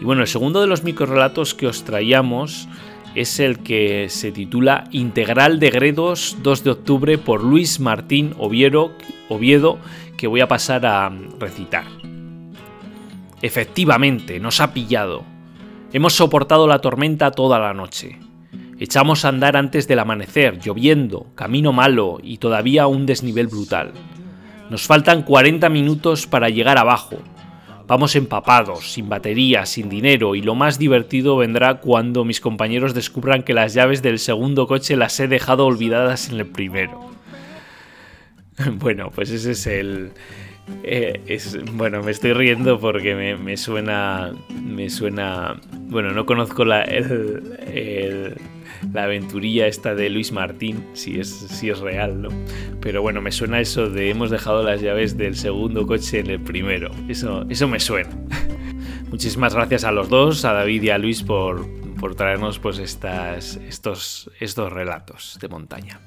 Y 0.00 0.04
bueno, 0.04 0.22
el 0.22 0.26
segundo 0.26 0.60
de 0.60 0.66
los 0.66 0.82
microrelatos 0.82 1.54
que 1.54 1.68
os 1.68 1.84
traíamos 1.84 2.68
es 3.14 3.38
el 3.38 3.60
que 3.60 4.08
se 4.08 4.32
titula 4.32 4.88
Integral 4.90 5.60
de 5.60 5.70
Gredos 5.70 6.38
2 6.42 6.64
de 6.64 6.70
octubre 6.70 7.18
por 7.18 7.44
Luis 7.44 7.78
Martín 7.78 8.34
Oviedo 8.36 8.96
que 10.16 10.26
voy 10.26 10.40
a 10.40 10.48
pasar 10.48 10.84
a 10.86 11.08
recitar. 11.38 11.84
Efectivamente, 13.42 14.40
nos 14.40 14.60
ha 14.60 14.74
pillado. 14.74 15.31
Hemos 15.94 16.14
soportado 16.14 16.66
la 16.66 16.78
tormenta 16.78 17.32
toda 17.32 17.58
la 17.58 17.74
noche. 17.74 18.18
Echamos 18.78 19.24
a 19.24 19.28
andar 19.28 19.58
antes 19.58 19.86
del 19.86 19.98
amanecer, 19.98 20.58
lloviendo, 20.58 21.26
camino 21.34 21.74
malo 21.74 22.18
y 22.22 22.38
todavía 22.38 22.86
un 22.86 23.04
desnivel 23.04 23.46
brutal. 23.46 23.92
Nos 24.70 24.86
faltan 24.86 25.22
40 25.22 25.68
minutos 25.68 26.26
para 26.26 26.48
llegar 26.48 26.78
abajo. 26.78 27.18
Vamos 27.86 28.16
empapados, 28.16 28.90
sin 28.90 29.10
batería, 29.10 29.66
sin 29.66 29.90
dinero 29.90 30.34
y 30.34 30.40
lo 30.40 30.54
más 30.54 30.78
divertido 30.78 31.36
vendrá 31.36 31.74
cuando 31.80 32.24
mis 32.24 32.40
compañeros 32.40 32.94
descubran 32.94 33.42
que 33.42 33.52
las 33.52 33.74
llaves 33.74 34.00
del 34.00 34.18
segundo 34.18 34.66
coche 34.66 34.96
las 34.96 35.20
he 35.20 35.28
dejado 35.28 35.66
olvidadas 35.66 36.30
en 36.30 36.40
el 36.40 36.46
primero. 36.46 37.00
Bueno, 38.78 39.10
pues 39.10 39.30
ese 39.30 39.52
es 39.52 39.66
el... 39.66 40.12
eh, 40.82 41.20
es, 41.26 41.58
bueno, 41.74 42.02
me 42.02 42.10
estoy 42.10 42.32
riendo 42.32 42.78
porque 42.78 43.14
me, 43.14 43.36
me 43.36 43.56
suena... 43.56 44.32
Me 44.62 44.90
suena... 44.90 45.60
Bueno, 45.72 46.12
no 46.12 46.26
conozco 46.26 46.64
la, 46.64 46.84
la 48.92 49.04
aventurilla 49.04 49.66
esta 49.66 49.94
de 49.94 50.10
Luis 50.10 50.32
Martín, 50.32 50.84
si 50.94 51.20
es, 51.20 51.28
si 51.30 51.70
es 51.70 51.78
real, 51.78 52.22
¿no? 52.22 52.28
Pero 52.80 53.02
bueno, 53.02 53.20
me 53.20 53.30
suena 53.30 53.60
eso 53.60 53.88
de 53.90 54.10
hemos 54.10 54.30
dejado 54.30 54.62
las 54.62 54.80
llaves 54.80 55.16
del 55.16 55.36
segundo 55.36 55.86
coche 55.86 56.20
en 56.20 56.30
el 56.30 56.40
primero. 56.40 56.90
Eso, 57.08 57.44
eso 57.48 57.68
me 57.68 57.78
suena. 57.78 58.10
Muchísimas 59.10 59.54
gracias 59.54 59.84
a 59.84 59.92
los 59.92 60.08
dos, 60.08 60.44
a 60.44 60.52
David 60.52 60.82
y 60.82 60.90
a 60.90 60.98
Luis, 60.98 61.22
por, 61.22 61.66
por 62.00 62.14
traernos 62.14 62.58
pues 62.58 62.78
estas, 62.78 63.56
estos, 63.56 64.30
estos 64.40 64.72
relatos 64.72 65.38
de 65.40 65.48
montaña. 65.48 66.00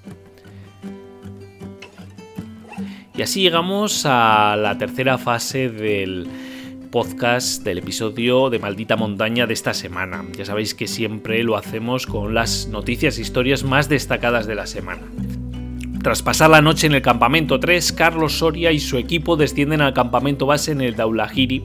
Y 3.18 3.22
así 3.22 3.42
llegamos 3.42 4.06
a 4.06 4.58
la 4.58 4.78
tercera 4.78 5.18
fase 5.18 5.70
del 5.70 6.28
podcast 6.92 7.64
del 7.64 7.78
episodio 7.78 8.50
de 8.50 8.60
Maldita 8.60 8.98
Montaña 8.98 9.48
de 9.48 9.54
esta 9.54 9.74
semana. 9.74 10.26
Ya 10.38 10.44
sabéis 10.44 10.74
que 10.74 10.86
siempre 10.86 11.42
lo 11.46 11.56
hacemos 11.56 12.08
con 12.08 12.34
las 12.34 12.68
noticias 12.68 13.18
e 13.18 13.22
historias 13.22 13.64
más 13.64 13.88
destacadas 13.88 14.48
de 14.48 14.56
la 14.56 14.68
semana. 14.68 15.04
Tras 16.04 16.24
pasar 16.24 16.50
la 16.50 16.62
noche 16.62 16.88
en 16.88 16.94
el 16.94 17.02
campamento 17.02 17.58
3, 17.58 17.94
Carlos 17.94 18.38
Soria 18.40 18.74
y 18.74 18.80
su 18.82 18.98
equipo 18.98 19.38
descienden 19.38 19.80
al 19.80 19.94
campamento 19.94 20.46
base 20.46 20.74
en 20.74 20.82
el 20.82 20.98
Daulahiri. 20.98 21.64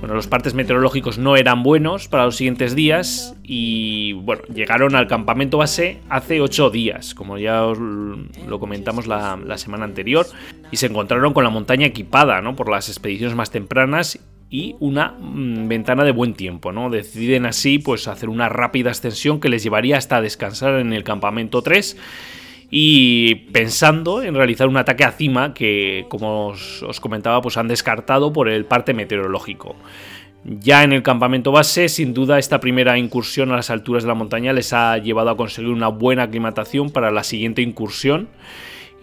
Bueno, 0.00 0.14
los 0.14 0.26
partes 0.26 0.54
meteorológicos 0.54 1.18
no 1.18 1.36
eran 1.36 1.62
buenos 1.62 2.08
para 2.08 2.24
los 2.24 2.36
siguientes 2.36 2.74
días 2.74 3.36
y 3.42 4.14
bueno, 4.14 4.42
llegaron 4.52 4.94
al 4.96 5.06
campamento 5.06 5.58
base 5.58 6.00
hace 6.08 6.40
8 6.40 6.70
días, 6.70 7.14
como 7.14 7.36
ya 7.36 7.66
os 7.66 7.78
lo 7.78 8.58
comentamos 8.58 9.06
la, 9.06 9.58
semana 9.58 9.84
anterior, 9.84 10.26
y 10.70 10.78
se 10.78 10.86
encontraron 10.86 11.34
con 11.34 11.44
la 11.44 11.50
montaña 11.50 11.86
equipada 11.86 12.40
¿no? 12.40 12.56
por 12.56 12.70
las 12.70 12.88
expediciones 12.88 13.36
más 13.36 13.50
tempranas 13.50 14.18
y 14.48 14.74
una 14.80 15.14
mm, 15.18 15.68
ventana 15.68 16.02
de 16.04 16.12
buen 16.12 16.32
tiempo, 16.32 16.72
¿no? 16.72 16.90
Deciden 16.90 17.46
así 17.46 17.78
pues 17.78 18.08
hacer 18.08 18.28
una 18.30 18.48
rápida 18.48 18.90
ascensión 18.90 19.38
que 19.38 19.48
les 19.48 19.62
llevaría 19.62 19.96
hasta 19.96 20.20
descansar 20.20 20.80
en 20.80 20.92
el 20.92 21.04
campamento 21.04 21.62
3 21.62 21.96
y 22.70 23.34
pensando 23.52 24.22
en 24.22 24.34
realizar 24.34 24.68
un 24.68 24.76
ataque 24.76 25.04
a 25.04 25.10
cima 25.10 25.52
que, 25.52 26.06
como 26.08 26.48
os, 26.48 27.00
comentaba, 27.00 27.42
pues 27.42 27.56
han 27.56 27.66
descartado 27.66 28.32
por 28.32 28.48
el 28.48 28.64
parte 28.64 28.94
meteorológico. 28.94 29.74
Ya 30.44 30.84
en 30.84 30.92
el 30.92 31.02
campamento 31.02 31.52
base, 31.52 31.88
sin 31.88 32.14
duda, 32.14 32.38
esta 32.38 32.60
primera 32.60 32.96
incursión 32.96 33.50
a 33.50 33.56
las 33.56 33.70
alturas 33.70 34.04
de 34.04 34.08
la 34.08 34.14
montaña 34.14 34.52
les 34.52 34.72
ha 34.72 34.96
llevado 34.98 35.30
a 35.30 35.36
conseguir 35.36 35.70
una 35.70 35.88
buena 35.88 36.22
aclimatación 36.24 36.90
para 36.90 37.10
la 37.10 37.24
siguiente 37.24 37.60
incursión 37.60 38.28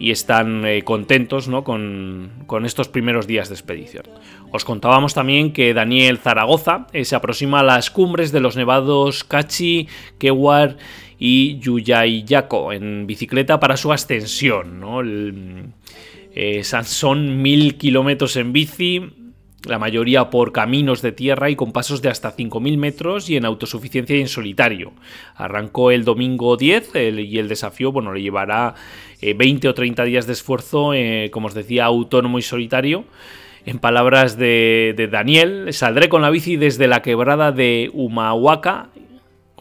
y 0.00 0.12
están 0.12 0.64
eh, 0.64 0.82
contentos 0.82 1.48
¿no? 1.48 1.64
con, 1.64 2.30
con 2.46 2.64
estos 2.64 2.88
primeros 2.88 3.26
días 3.26 3.48
de 3.48 3.54
expedición. 3.54 4.04
Os 4.50 4.64
contábamos 4.64 5.12
también 5.12 5.52
que 5.52 5.74
Daniel 5.74 6.18
Zaragoza 6.18 6.86
eh, 6.92 7.04
se 7.04 7.16
aproxima 7.16 7.60
a 7.60 7.64
las 7.64 7.90
cumbres 7.90 8.32
de 8.32 8.40
los 8.40 8.56
nevados 8.56 9.24
Cachi, 9.24 9.88
Kewar 10.18 10.76
y 11.18 11.58
Yuyayaco 11.58 12.72
en 12.72 13.06
bicicleta 13.06 13.58
para 13.60 13.76
su 13.76 13.92
ascensión. 13.92 14.80
¿no? 14.80 15.00
El- 15.00 15.72
eh, 16.34 16.62
mil 17.16 17.76
kilómetros 17.76 18.36
en 18.36 18.52
bici, 18.52 19.02
la 19.66 19.78
mayoría 19.80 20.30
por 20.30 20.52
caminos 20.52 21.02
de 21.02 21.10
tierra 21.10 21.50
y 21.50 21.56
con 21.56 21.72
pasos 21.72 22.00
de 22.00 22.08
hasta 22.10 22.30
5.000 22.30 22.76
metros 22.78 23.28
y 23.28 23.36
en 23.36 23.44
autosuficiencia 23.44 24.16
y 24.16 24.20
en 24.20 24.28
solitario. 24.28 24.92
Arrancó 25.34 25.90
el 25.90 26.04
domingo 26.04 26.56
10 26.56 26.94
el- 26.94 27.18
y 27.20 27.38
el 27.38 27.48
desafío 27.48 27.90
bueno, 27.90 28.12
le 28.12 28.22
llevará 28.22 28.74
eh, 29.20 29.34
20 29.34 29.68
o 29.68 29.74
30 29.74 30.04
días 30.04 30.28
de 30.28 30.32
esfuerzo, 30.34 30.94
eh, 30.94 31.30
como 31.32 31.48
os 31.48 31.54
decía, 31.54 31.86
autónomo 31.86 32.38
y 32.38 32.42
solitario. 32.42 33.04
En 33.66 33.80
palabras 33.80 34.38
de, 34.38 34.94
de 34.96 35.08
Daniel, 35.08 35.72
saldré 35.74 36.08
con 36.08 36.22
la 36.22 36.30
bici 36.30 36.56
desde 36.56 36.86
la 36.86 37.02
quebrada 37.02 37.50
de 37.50 37.90
Humahuaca 37.92 38.90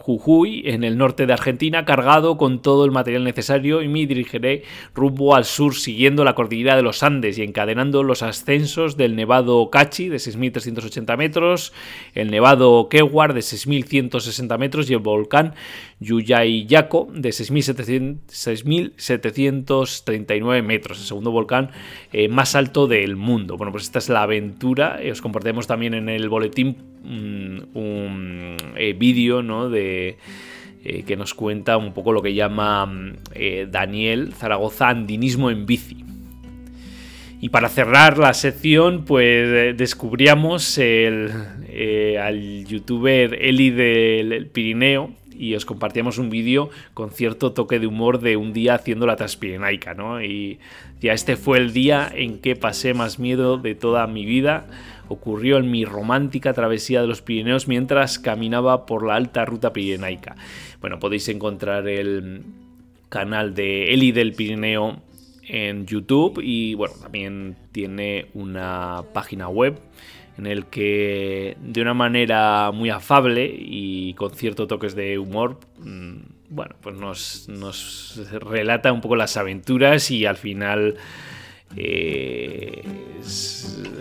Jujuy, 0.07 0.61
en 0.63 0.85
el 0.85 0.97
norte 0.97 1.25
de 1.25 1.33
Argentina, 1.33 1.83
cargado 1.83 2.37
con 2.37 2.61
todo 2.61 2.85
el 2.85 2.91
material 2.91 3.25
necesario 3.25 3.81
y 3.81 3.89
me 3.89 4.05
dirigiré 4.05 4.63
rumbo 4.95 5.35
al 5.35 5.43
sur 5.43 5.75
siguiendo 5.75 6.23
la 6.23 6.33
cordillera 6.33 6.77
de 6.77 6.81
los 6.81 7.03
Andes 7.03 7.37
y 7.37 7.43
encadenando 7.43 8.03
los 8.03 8.23
ascensos 8.23 8.95
del 8.95 9.17
Nevado 9.17 9.69
Cachi 9.69 10.07
de 10.07 10.15
6.380 10.15 11.17
metros, 11.17 11.73
el 12.13 12.31
Nevado 12.31 12.87
Kewar 12.87 13.33
de 13.33 13.41
6.160 13.41 14.57
metros 14.57 14.89
y 14.89 14.93
el 14.93 14.99
volcán 14.99 15.55
Yuyayaco 15.99 17.09
de 17.13 17.31
6.700 17.31 18.19
6.739 18.29 20.63
metros, 20.63 20.99
el 20.99 21.05
segundo 21.05 21.31
volcán 21.31 21.71
eh, 22.13 22.29
más 22.29 22.55
alto 22.55 22.87
del 22.87 23.17
mundo. 23.17 23.57
Bueno, 23.57 23.73
pues 23.73 23.83
esta 23.83 23.99
es 23.99 24.07
la 24.07 24.23
aventura. 24.23 24.99
Eh, 25.01 25.11
os 25.11 25.21
compartimos 25.21 25.67
también 25.67 25.93
en 25.93 26.07
el 26.07 26.29
boletín 26.29 26.77
mm, 27.03 27.59
un 27.73 28.57
eh, 28.75 28.93
vídeo 28.97 29.41
¿no? 29.41 29.73
eh, 29.73 30.17
que 31.05 31.15
nos 31.15 31.33
cuenta 31.33 31.77
un 31.77 31.93
poco 31.93 32.11
lo 32.11 32.21
que 32.21 32.33
llama 32.33 32.85
mm, 32.85 33.13
eh, 33.33 33.67
Daniel 33.69 34.33
Zaragoza 34.33 34.89
andinismo 34.89 35.49
en 35.49 35.65
bici. 35.65 36.03
Y 37.39 37.49
para 37.49 37.69
cerrar 37.69 38.17
la 38.17 38.33
sección, 38.33 39.05
pues 39.05 39.77
descubríamos 39.77 40.79
el, 40.79 41.31
al 42.19 42.65
youtuber 42.65 43.37
Eli 43.39 43.69
del 43.69 44.47
Pirineo 44.47 45.11
y 45.37 45.55
os 45.55 45.65
compartíamos 45.65 46.17
un 46.17 46.29
vídeo 46.29 46.69
con 46.93 47.11
cierto 47.11 47.53
toque 47.53 47.79
de 47.79 47.87
humor 47.87 48.19
de 48.19 48.37
un 48.37 48.53
día 48.53 48.75
haciendo 48.75 49.05
la 49.05 49.15
Transpirenaica, 49.15 49.93
¿no? 49.93 50.21
Y 50.21 50.59
ya 50.99 51.13
este 51.13 51.37
fue 51.37 51.59
el 51.59 51.73
día 51.73 52.11
en 52.13 52.39
que 52.39 52.55
pasé 52.55 52.93
más 52.93 53.19
miedo 53.19 53.57
de 53.57 53.75
toda 53.75 54.07
mi 54.07 54.25
vida. 54.25 54.65
Ocurrió 55.09 55.57
en 55.57 55.71
mi 55.71 55.85
romántica 55.85 56.53
travesía 56.53 57.01
de 57.01 57.07
los 57.07 57.21
Pirineos 57.21 57.67
mientras 57.67 58.19
caminaba 58.19 58.85
por 58.85 59.05
la 59.05 59.15
alta 59.15 59.45
ruta 59.45 59.73
pirenaica. 59.73 60.35
Bueno, 60.81 60.99
podéis 60.99 61.27
encontrar 61.29 61.87
el 61.87 62.43
canal 63.09 63.53
de 63.53 63.93
Eli 63.93 64.11
del 64.11 64.33
Pirineo 64.33 65.01
en 65.47 65.85
YouTube 65.85 66.41
y 66.43 66.73
bueno, 66.73 66.95
también 67.01 67.55
tiene 67.71 68.27
una 68.33 69.03
página 69.13 69.47
web 69.47 69.79
en 70.37 70.45
el 70.45 70.65
que 70.67 71.57
de 71.59 71.81
una 71.81 71.93
manera 71.93 72.71
muy 72.71 72.89
afable 72.89 73.51
y 73.57 74.13
con 74.13 74.31
ciertos 74.35 74.67
toques 74.67 74.95
de 74.95 75.17
humor, 75.17 75.59
mm, 75.79 76.15
bueno, 76.49 76.75
pues 76.81 76.95
nos, 76.95 77.49
nos 77.49 78.21
relata 78.41 78.91
un 78.91 79.01
poco 79.01 79.15
las 79.15 79.35
aventuras 79.35 80.11
y 80.11 80.25
al 80.25 80.37
final, 80.37 80.95
eh, 81.75 82.83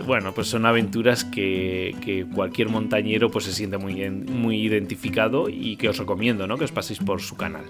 bueno, 0.05 0.33
pues 0.33 0.47
son 0.47 0.65
aventuras 0.65 1.25
que, 1.25 1.95
que 2.01 2.25
cualquier 2.25 2.69
montañero 2.69 3.29
pues 3.29 3.45
se 3.45 3.53
siente 3.53 3.77
muy, 3.77 4.09
muy 4.09 4.61
identificado 4.61 5.49
y 5.49 5.75
que 5.75 5.89
os 5.89 5.97
recomiendo, 5.97 6.47
¿no? 6.47 6.57
Que 6.57 6.63
os 6.63 6.71
paséis 6.71 6.99
por 6.99 7.21
su 7.21 7.35
canal. 7.35 7.65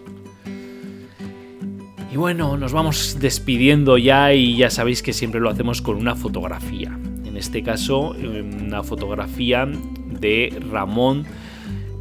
Y 2.12 2.16
bueno, 2.16 2.58
nos 2.58 2.74
vamos 2.74 3.18
despidiendo 3.20 3.98
ya 3.98 4.34
y 4.34 4.56
ya 4.56 4.70
sabéis 4.70 5.02
que 5.02 5.14
siempre 5.14 5.42
lo 5.42 5.50
hacemos 5.50 5.82
con 5.82 5.98
una 5.98 6.16
fotografía. 6.16 6.98
En 7.26 7.36
este 7.36 7.64
caso, 7.64 8.12
una 8.12 8.84
fotografía 8.84 9.68
de 9.68 10.58
Ramón 10.72 11.26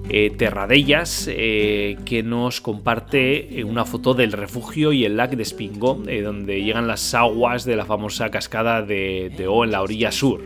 eh, 0.09 0.31
Terradellas, 0.37 1.29
eh, 1.31 1.97
que 2.05 2.23
nos 2.23 2.61
comparte 2.61 3.59
eh, 3.59 3.65
una 3.65 3.85
foto 3.85 4.15
del 4.15 4.33
refugio 4.33 4.93
y 4.93 5.05
el 5.05 5.17
lac 5.17 5.33
de 5.33 5.43
Espingó, 5.43 6.03
eh, 6.07 6.23
donde 6.23 6.63
llegan 6.63 6.87
las 6.87 7.15
aguas 7.15 7.65
de 7.65 7.77
la 7.77 7.85
famosa 7.85 8.31
cascada 8.31 8.83
de, 8.83 9.47
O 9.49 9.65
en 9.65 9.73
la 9.73 9.83
orilla 9.83 10.13
sur. 10.13 10.43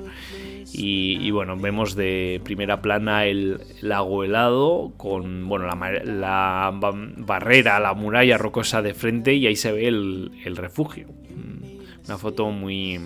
Y, 0.73 1.31
bueno, 1.33 1.57
vemos 1.57 1.97
de 1.97 2.41
primera 2.45 2.81
plana 2.81 3.27
el 3.27 3.61
lago 3.83 4.23
helado 4.23 4.93
con 4.97 5.49
bueno, 5.49 5.67
la, 5.67 6.71
barrera, 7.19 7.81
la 7.81 7.93
muralla 7.95 8.39
rocosa 8.39 8.81
de 8.81 8.95
frente 8.95 9.35
y 9.35 9.49
ahí 9.49 9.57
se 9.57 9.73
ve 9.73 9.89
el, 9.89 10.31
el 10.45 10.57
refugio. 10.57 11.09
Mm, 11.09 12.07
Una 12.07 12.19
foto 12.19 12.51
muy, 12.51 13.01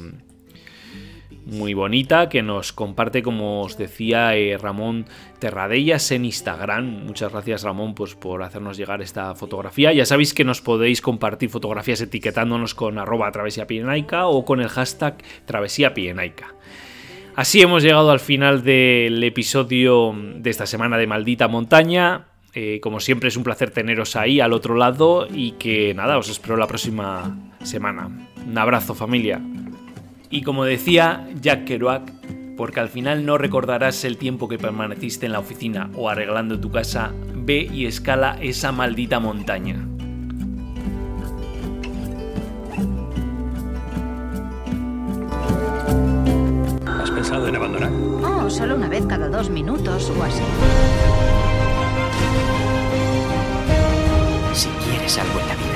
muy 1.47 1.75
bonita 1.75 2.29
que 2.29 2.43
nos 2.43 2.73
comparte, 2.73 3.23
como 3.23 3.63
os 3.63 3.77
decía, 3.77 4.35
eh, 4.37 4.57
Ramón 4.57 5.07
Terradellas 5.39 6.11
en 6.11 6.25
Instagram. 6.25 7.05
Muchas 7.07 7.33
gracias 7.33 7.63
Ramón 7.63 7.95
pues, 7.95 8.15
por 8.15 8.43
hacernos 8.43 8.77
llegar 8.77 9.03
esta 9.03 9.35
fotografía. 9.35 9.93
Ya 9.93 10.07
sabéis 10.07 10.33
que 10.33 10.45
nos 10.45 10.61
podéis 10.61 11.01
compartir 11.01 11.51
fotografías 11.51 12.01
etiquetándonos 12.01 12.75
con 12.75 12.99
arroba 12.99 13.31
travesía 13.31 13.67
o 14.27 14.45
con 14.45 14.61
el 14.61 14.69
hashtag 14.69 15.17
travesía 15.45 15.93
pirenaica. 15.93 16.55
Así 17.37 17.61
hemos 17.61 17.83
llegado 17.83 18.11
al 18.11 18.21
final 18.21 18.63
del 18.63 19.23
episodio 19.25 20.15
de 20.37 20.51
esta 20.51 20.67
semana 20.67 20.97
de 20.97 21.07
Maldita 21.07 21.49
Montaña. 21.49 22.27
Eh, 22.55 22.79
como 22.81 23.01
siempre 23.01 23.29
es 23.29 23.37
un 23.37 23.43
placer 23.43 23.71
teneros 23.71 24.15
ahí 24.15 24.39
al 24.39 24.53
otro 24.53 24.77
lado 24.77 25.27
y 25.29 25.53
que 25.53 25.93
nada, 25.95 26.17
os 26.17 26.29
espero 26.29 26.57
la 26.57 26.69
próxima 26.69 27.37
semana. 27.65 28.09
Un 28.47 28.57
abrazo 28.57 28.95
familia. 28.95 29.41
Y 30.35 30.43
como 30.43 30.65
decía 30.65 31.29
Jack 31.41 31.65
Kerouac, 31.65 32.11
porque 32.57 32.81
al 32.81 32.89
final 32.89 33.25
no 33.25 33.39
recordarás 33.39 34.05
el 34.05 34.17
tiempo 34.17 34.49
que 34.49 34.59
permaneciste 34.59 35.27
en 35.27 35.33
la 35.33 35.39
oficina 35.39 35.91
o 35.95 36.11
arreglando 36.11 36.59
tu 36.59 36.73
casa, 36.73 37.13
ve 37.37 37.71
y 37.73 37.87
escala 37.87 38.37
esa 38.41 38.73
maldita 38.73 39.21
montaña. 39.21 39.87
¿Has 46.85 47.13
pensado 47.13 47.47
en 47.47 47.55
abandonar? 47.55 47.93
Oh, 48.25 48.51
solo 48.51 48.75
una 48.75 48.89
vez 48.89 49.07
cada 49.07 49.29
dos 49.29 49.49
minutos 49.51 50.11
o 50.19 50.21
así. 50.25 50.43
Si 54.53 54.69
quieres 54.85 55.17
algo 55.17 55.39
en 55.39 55.47
la 55.47 55.55
vida, 55.55 55.74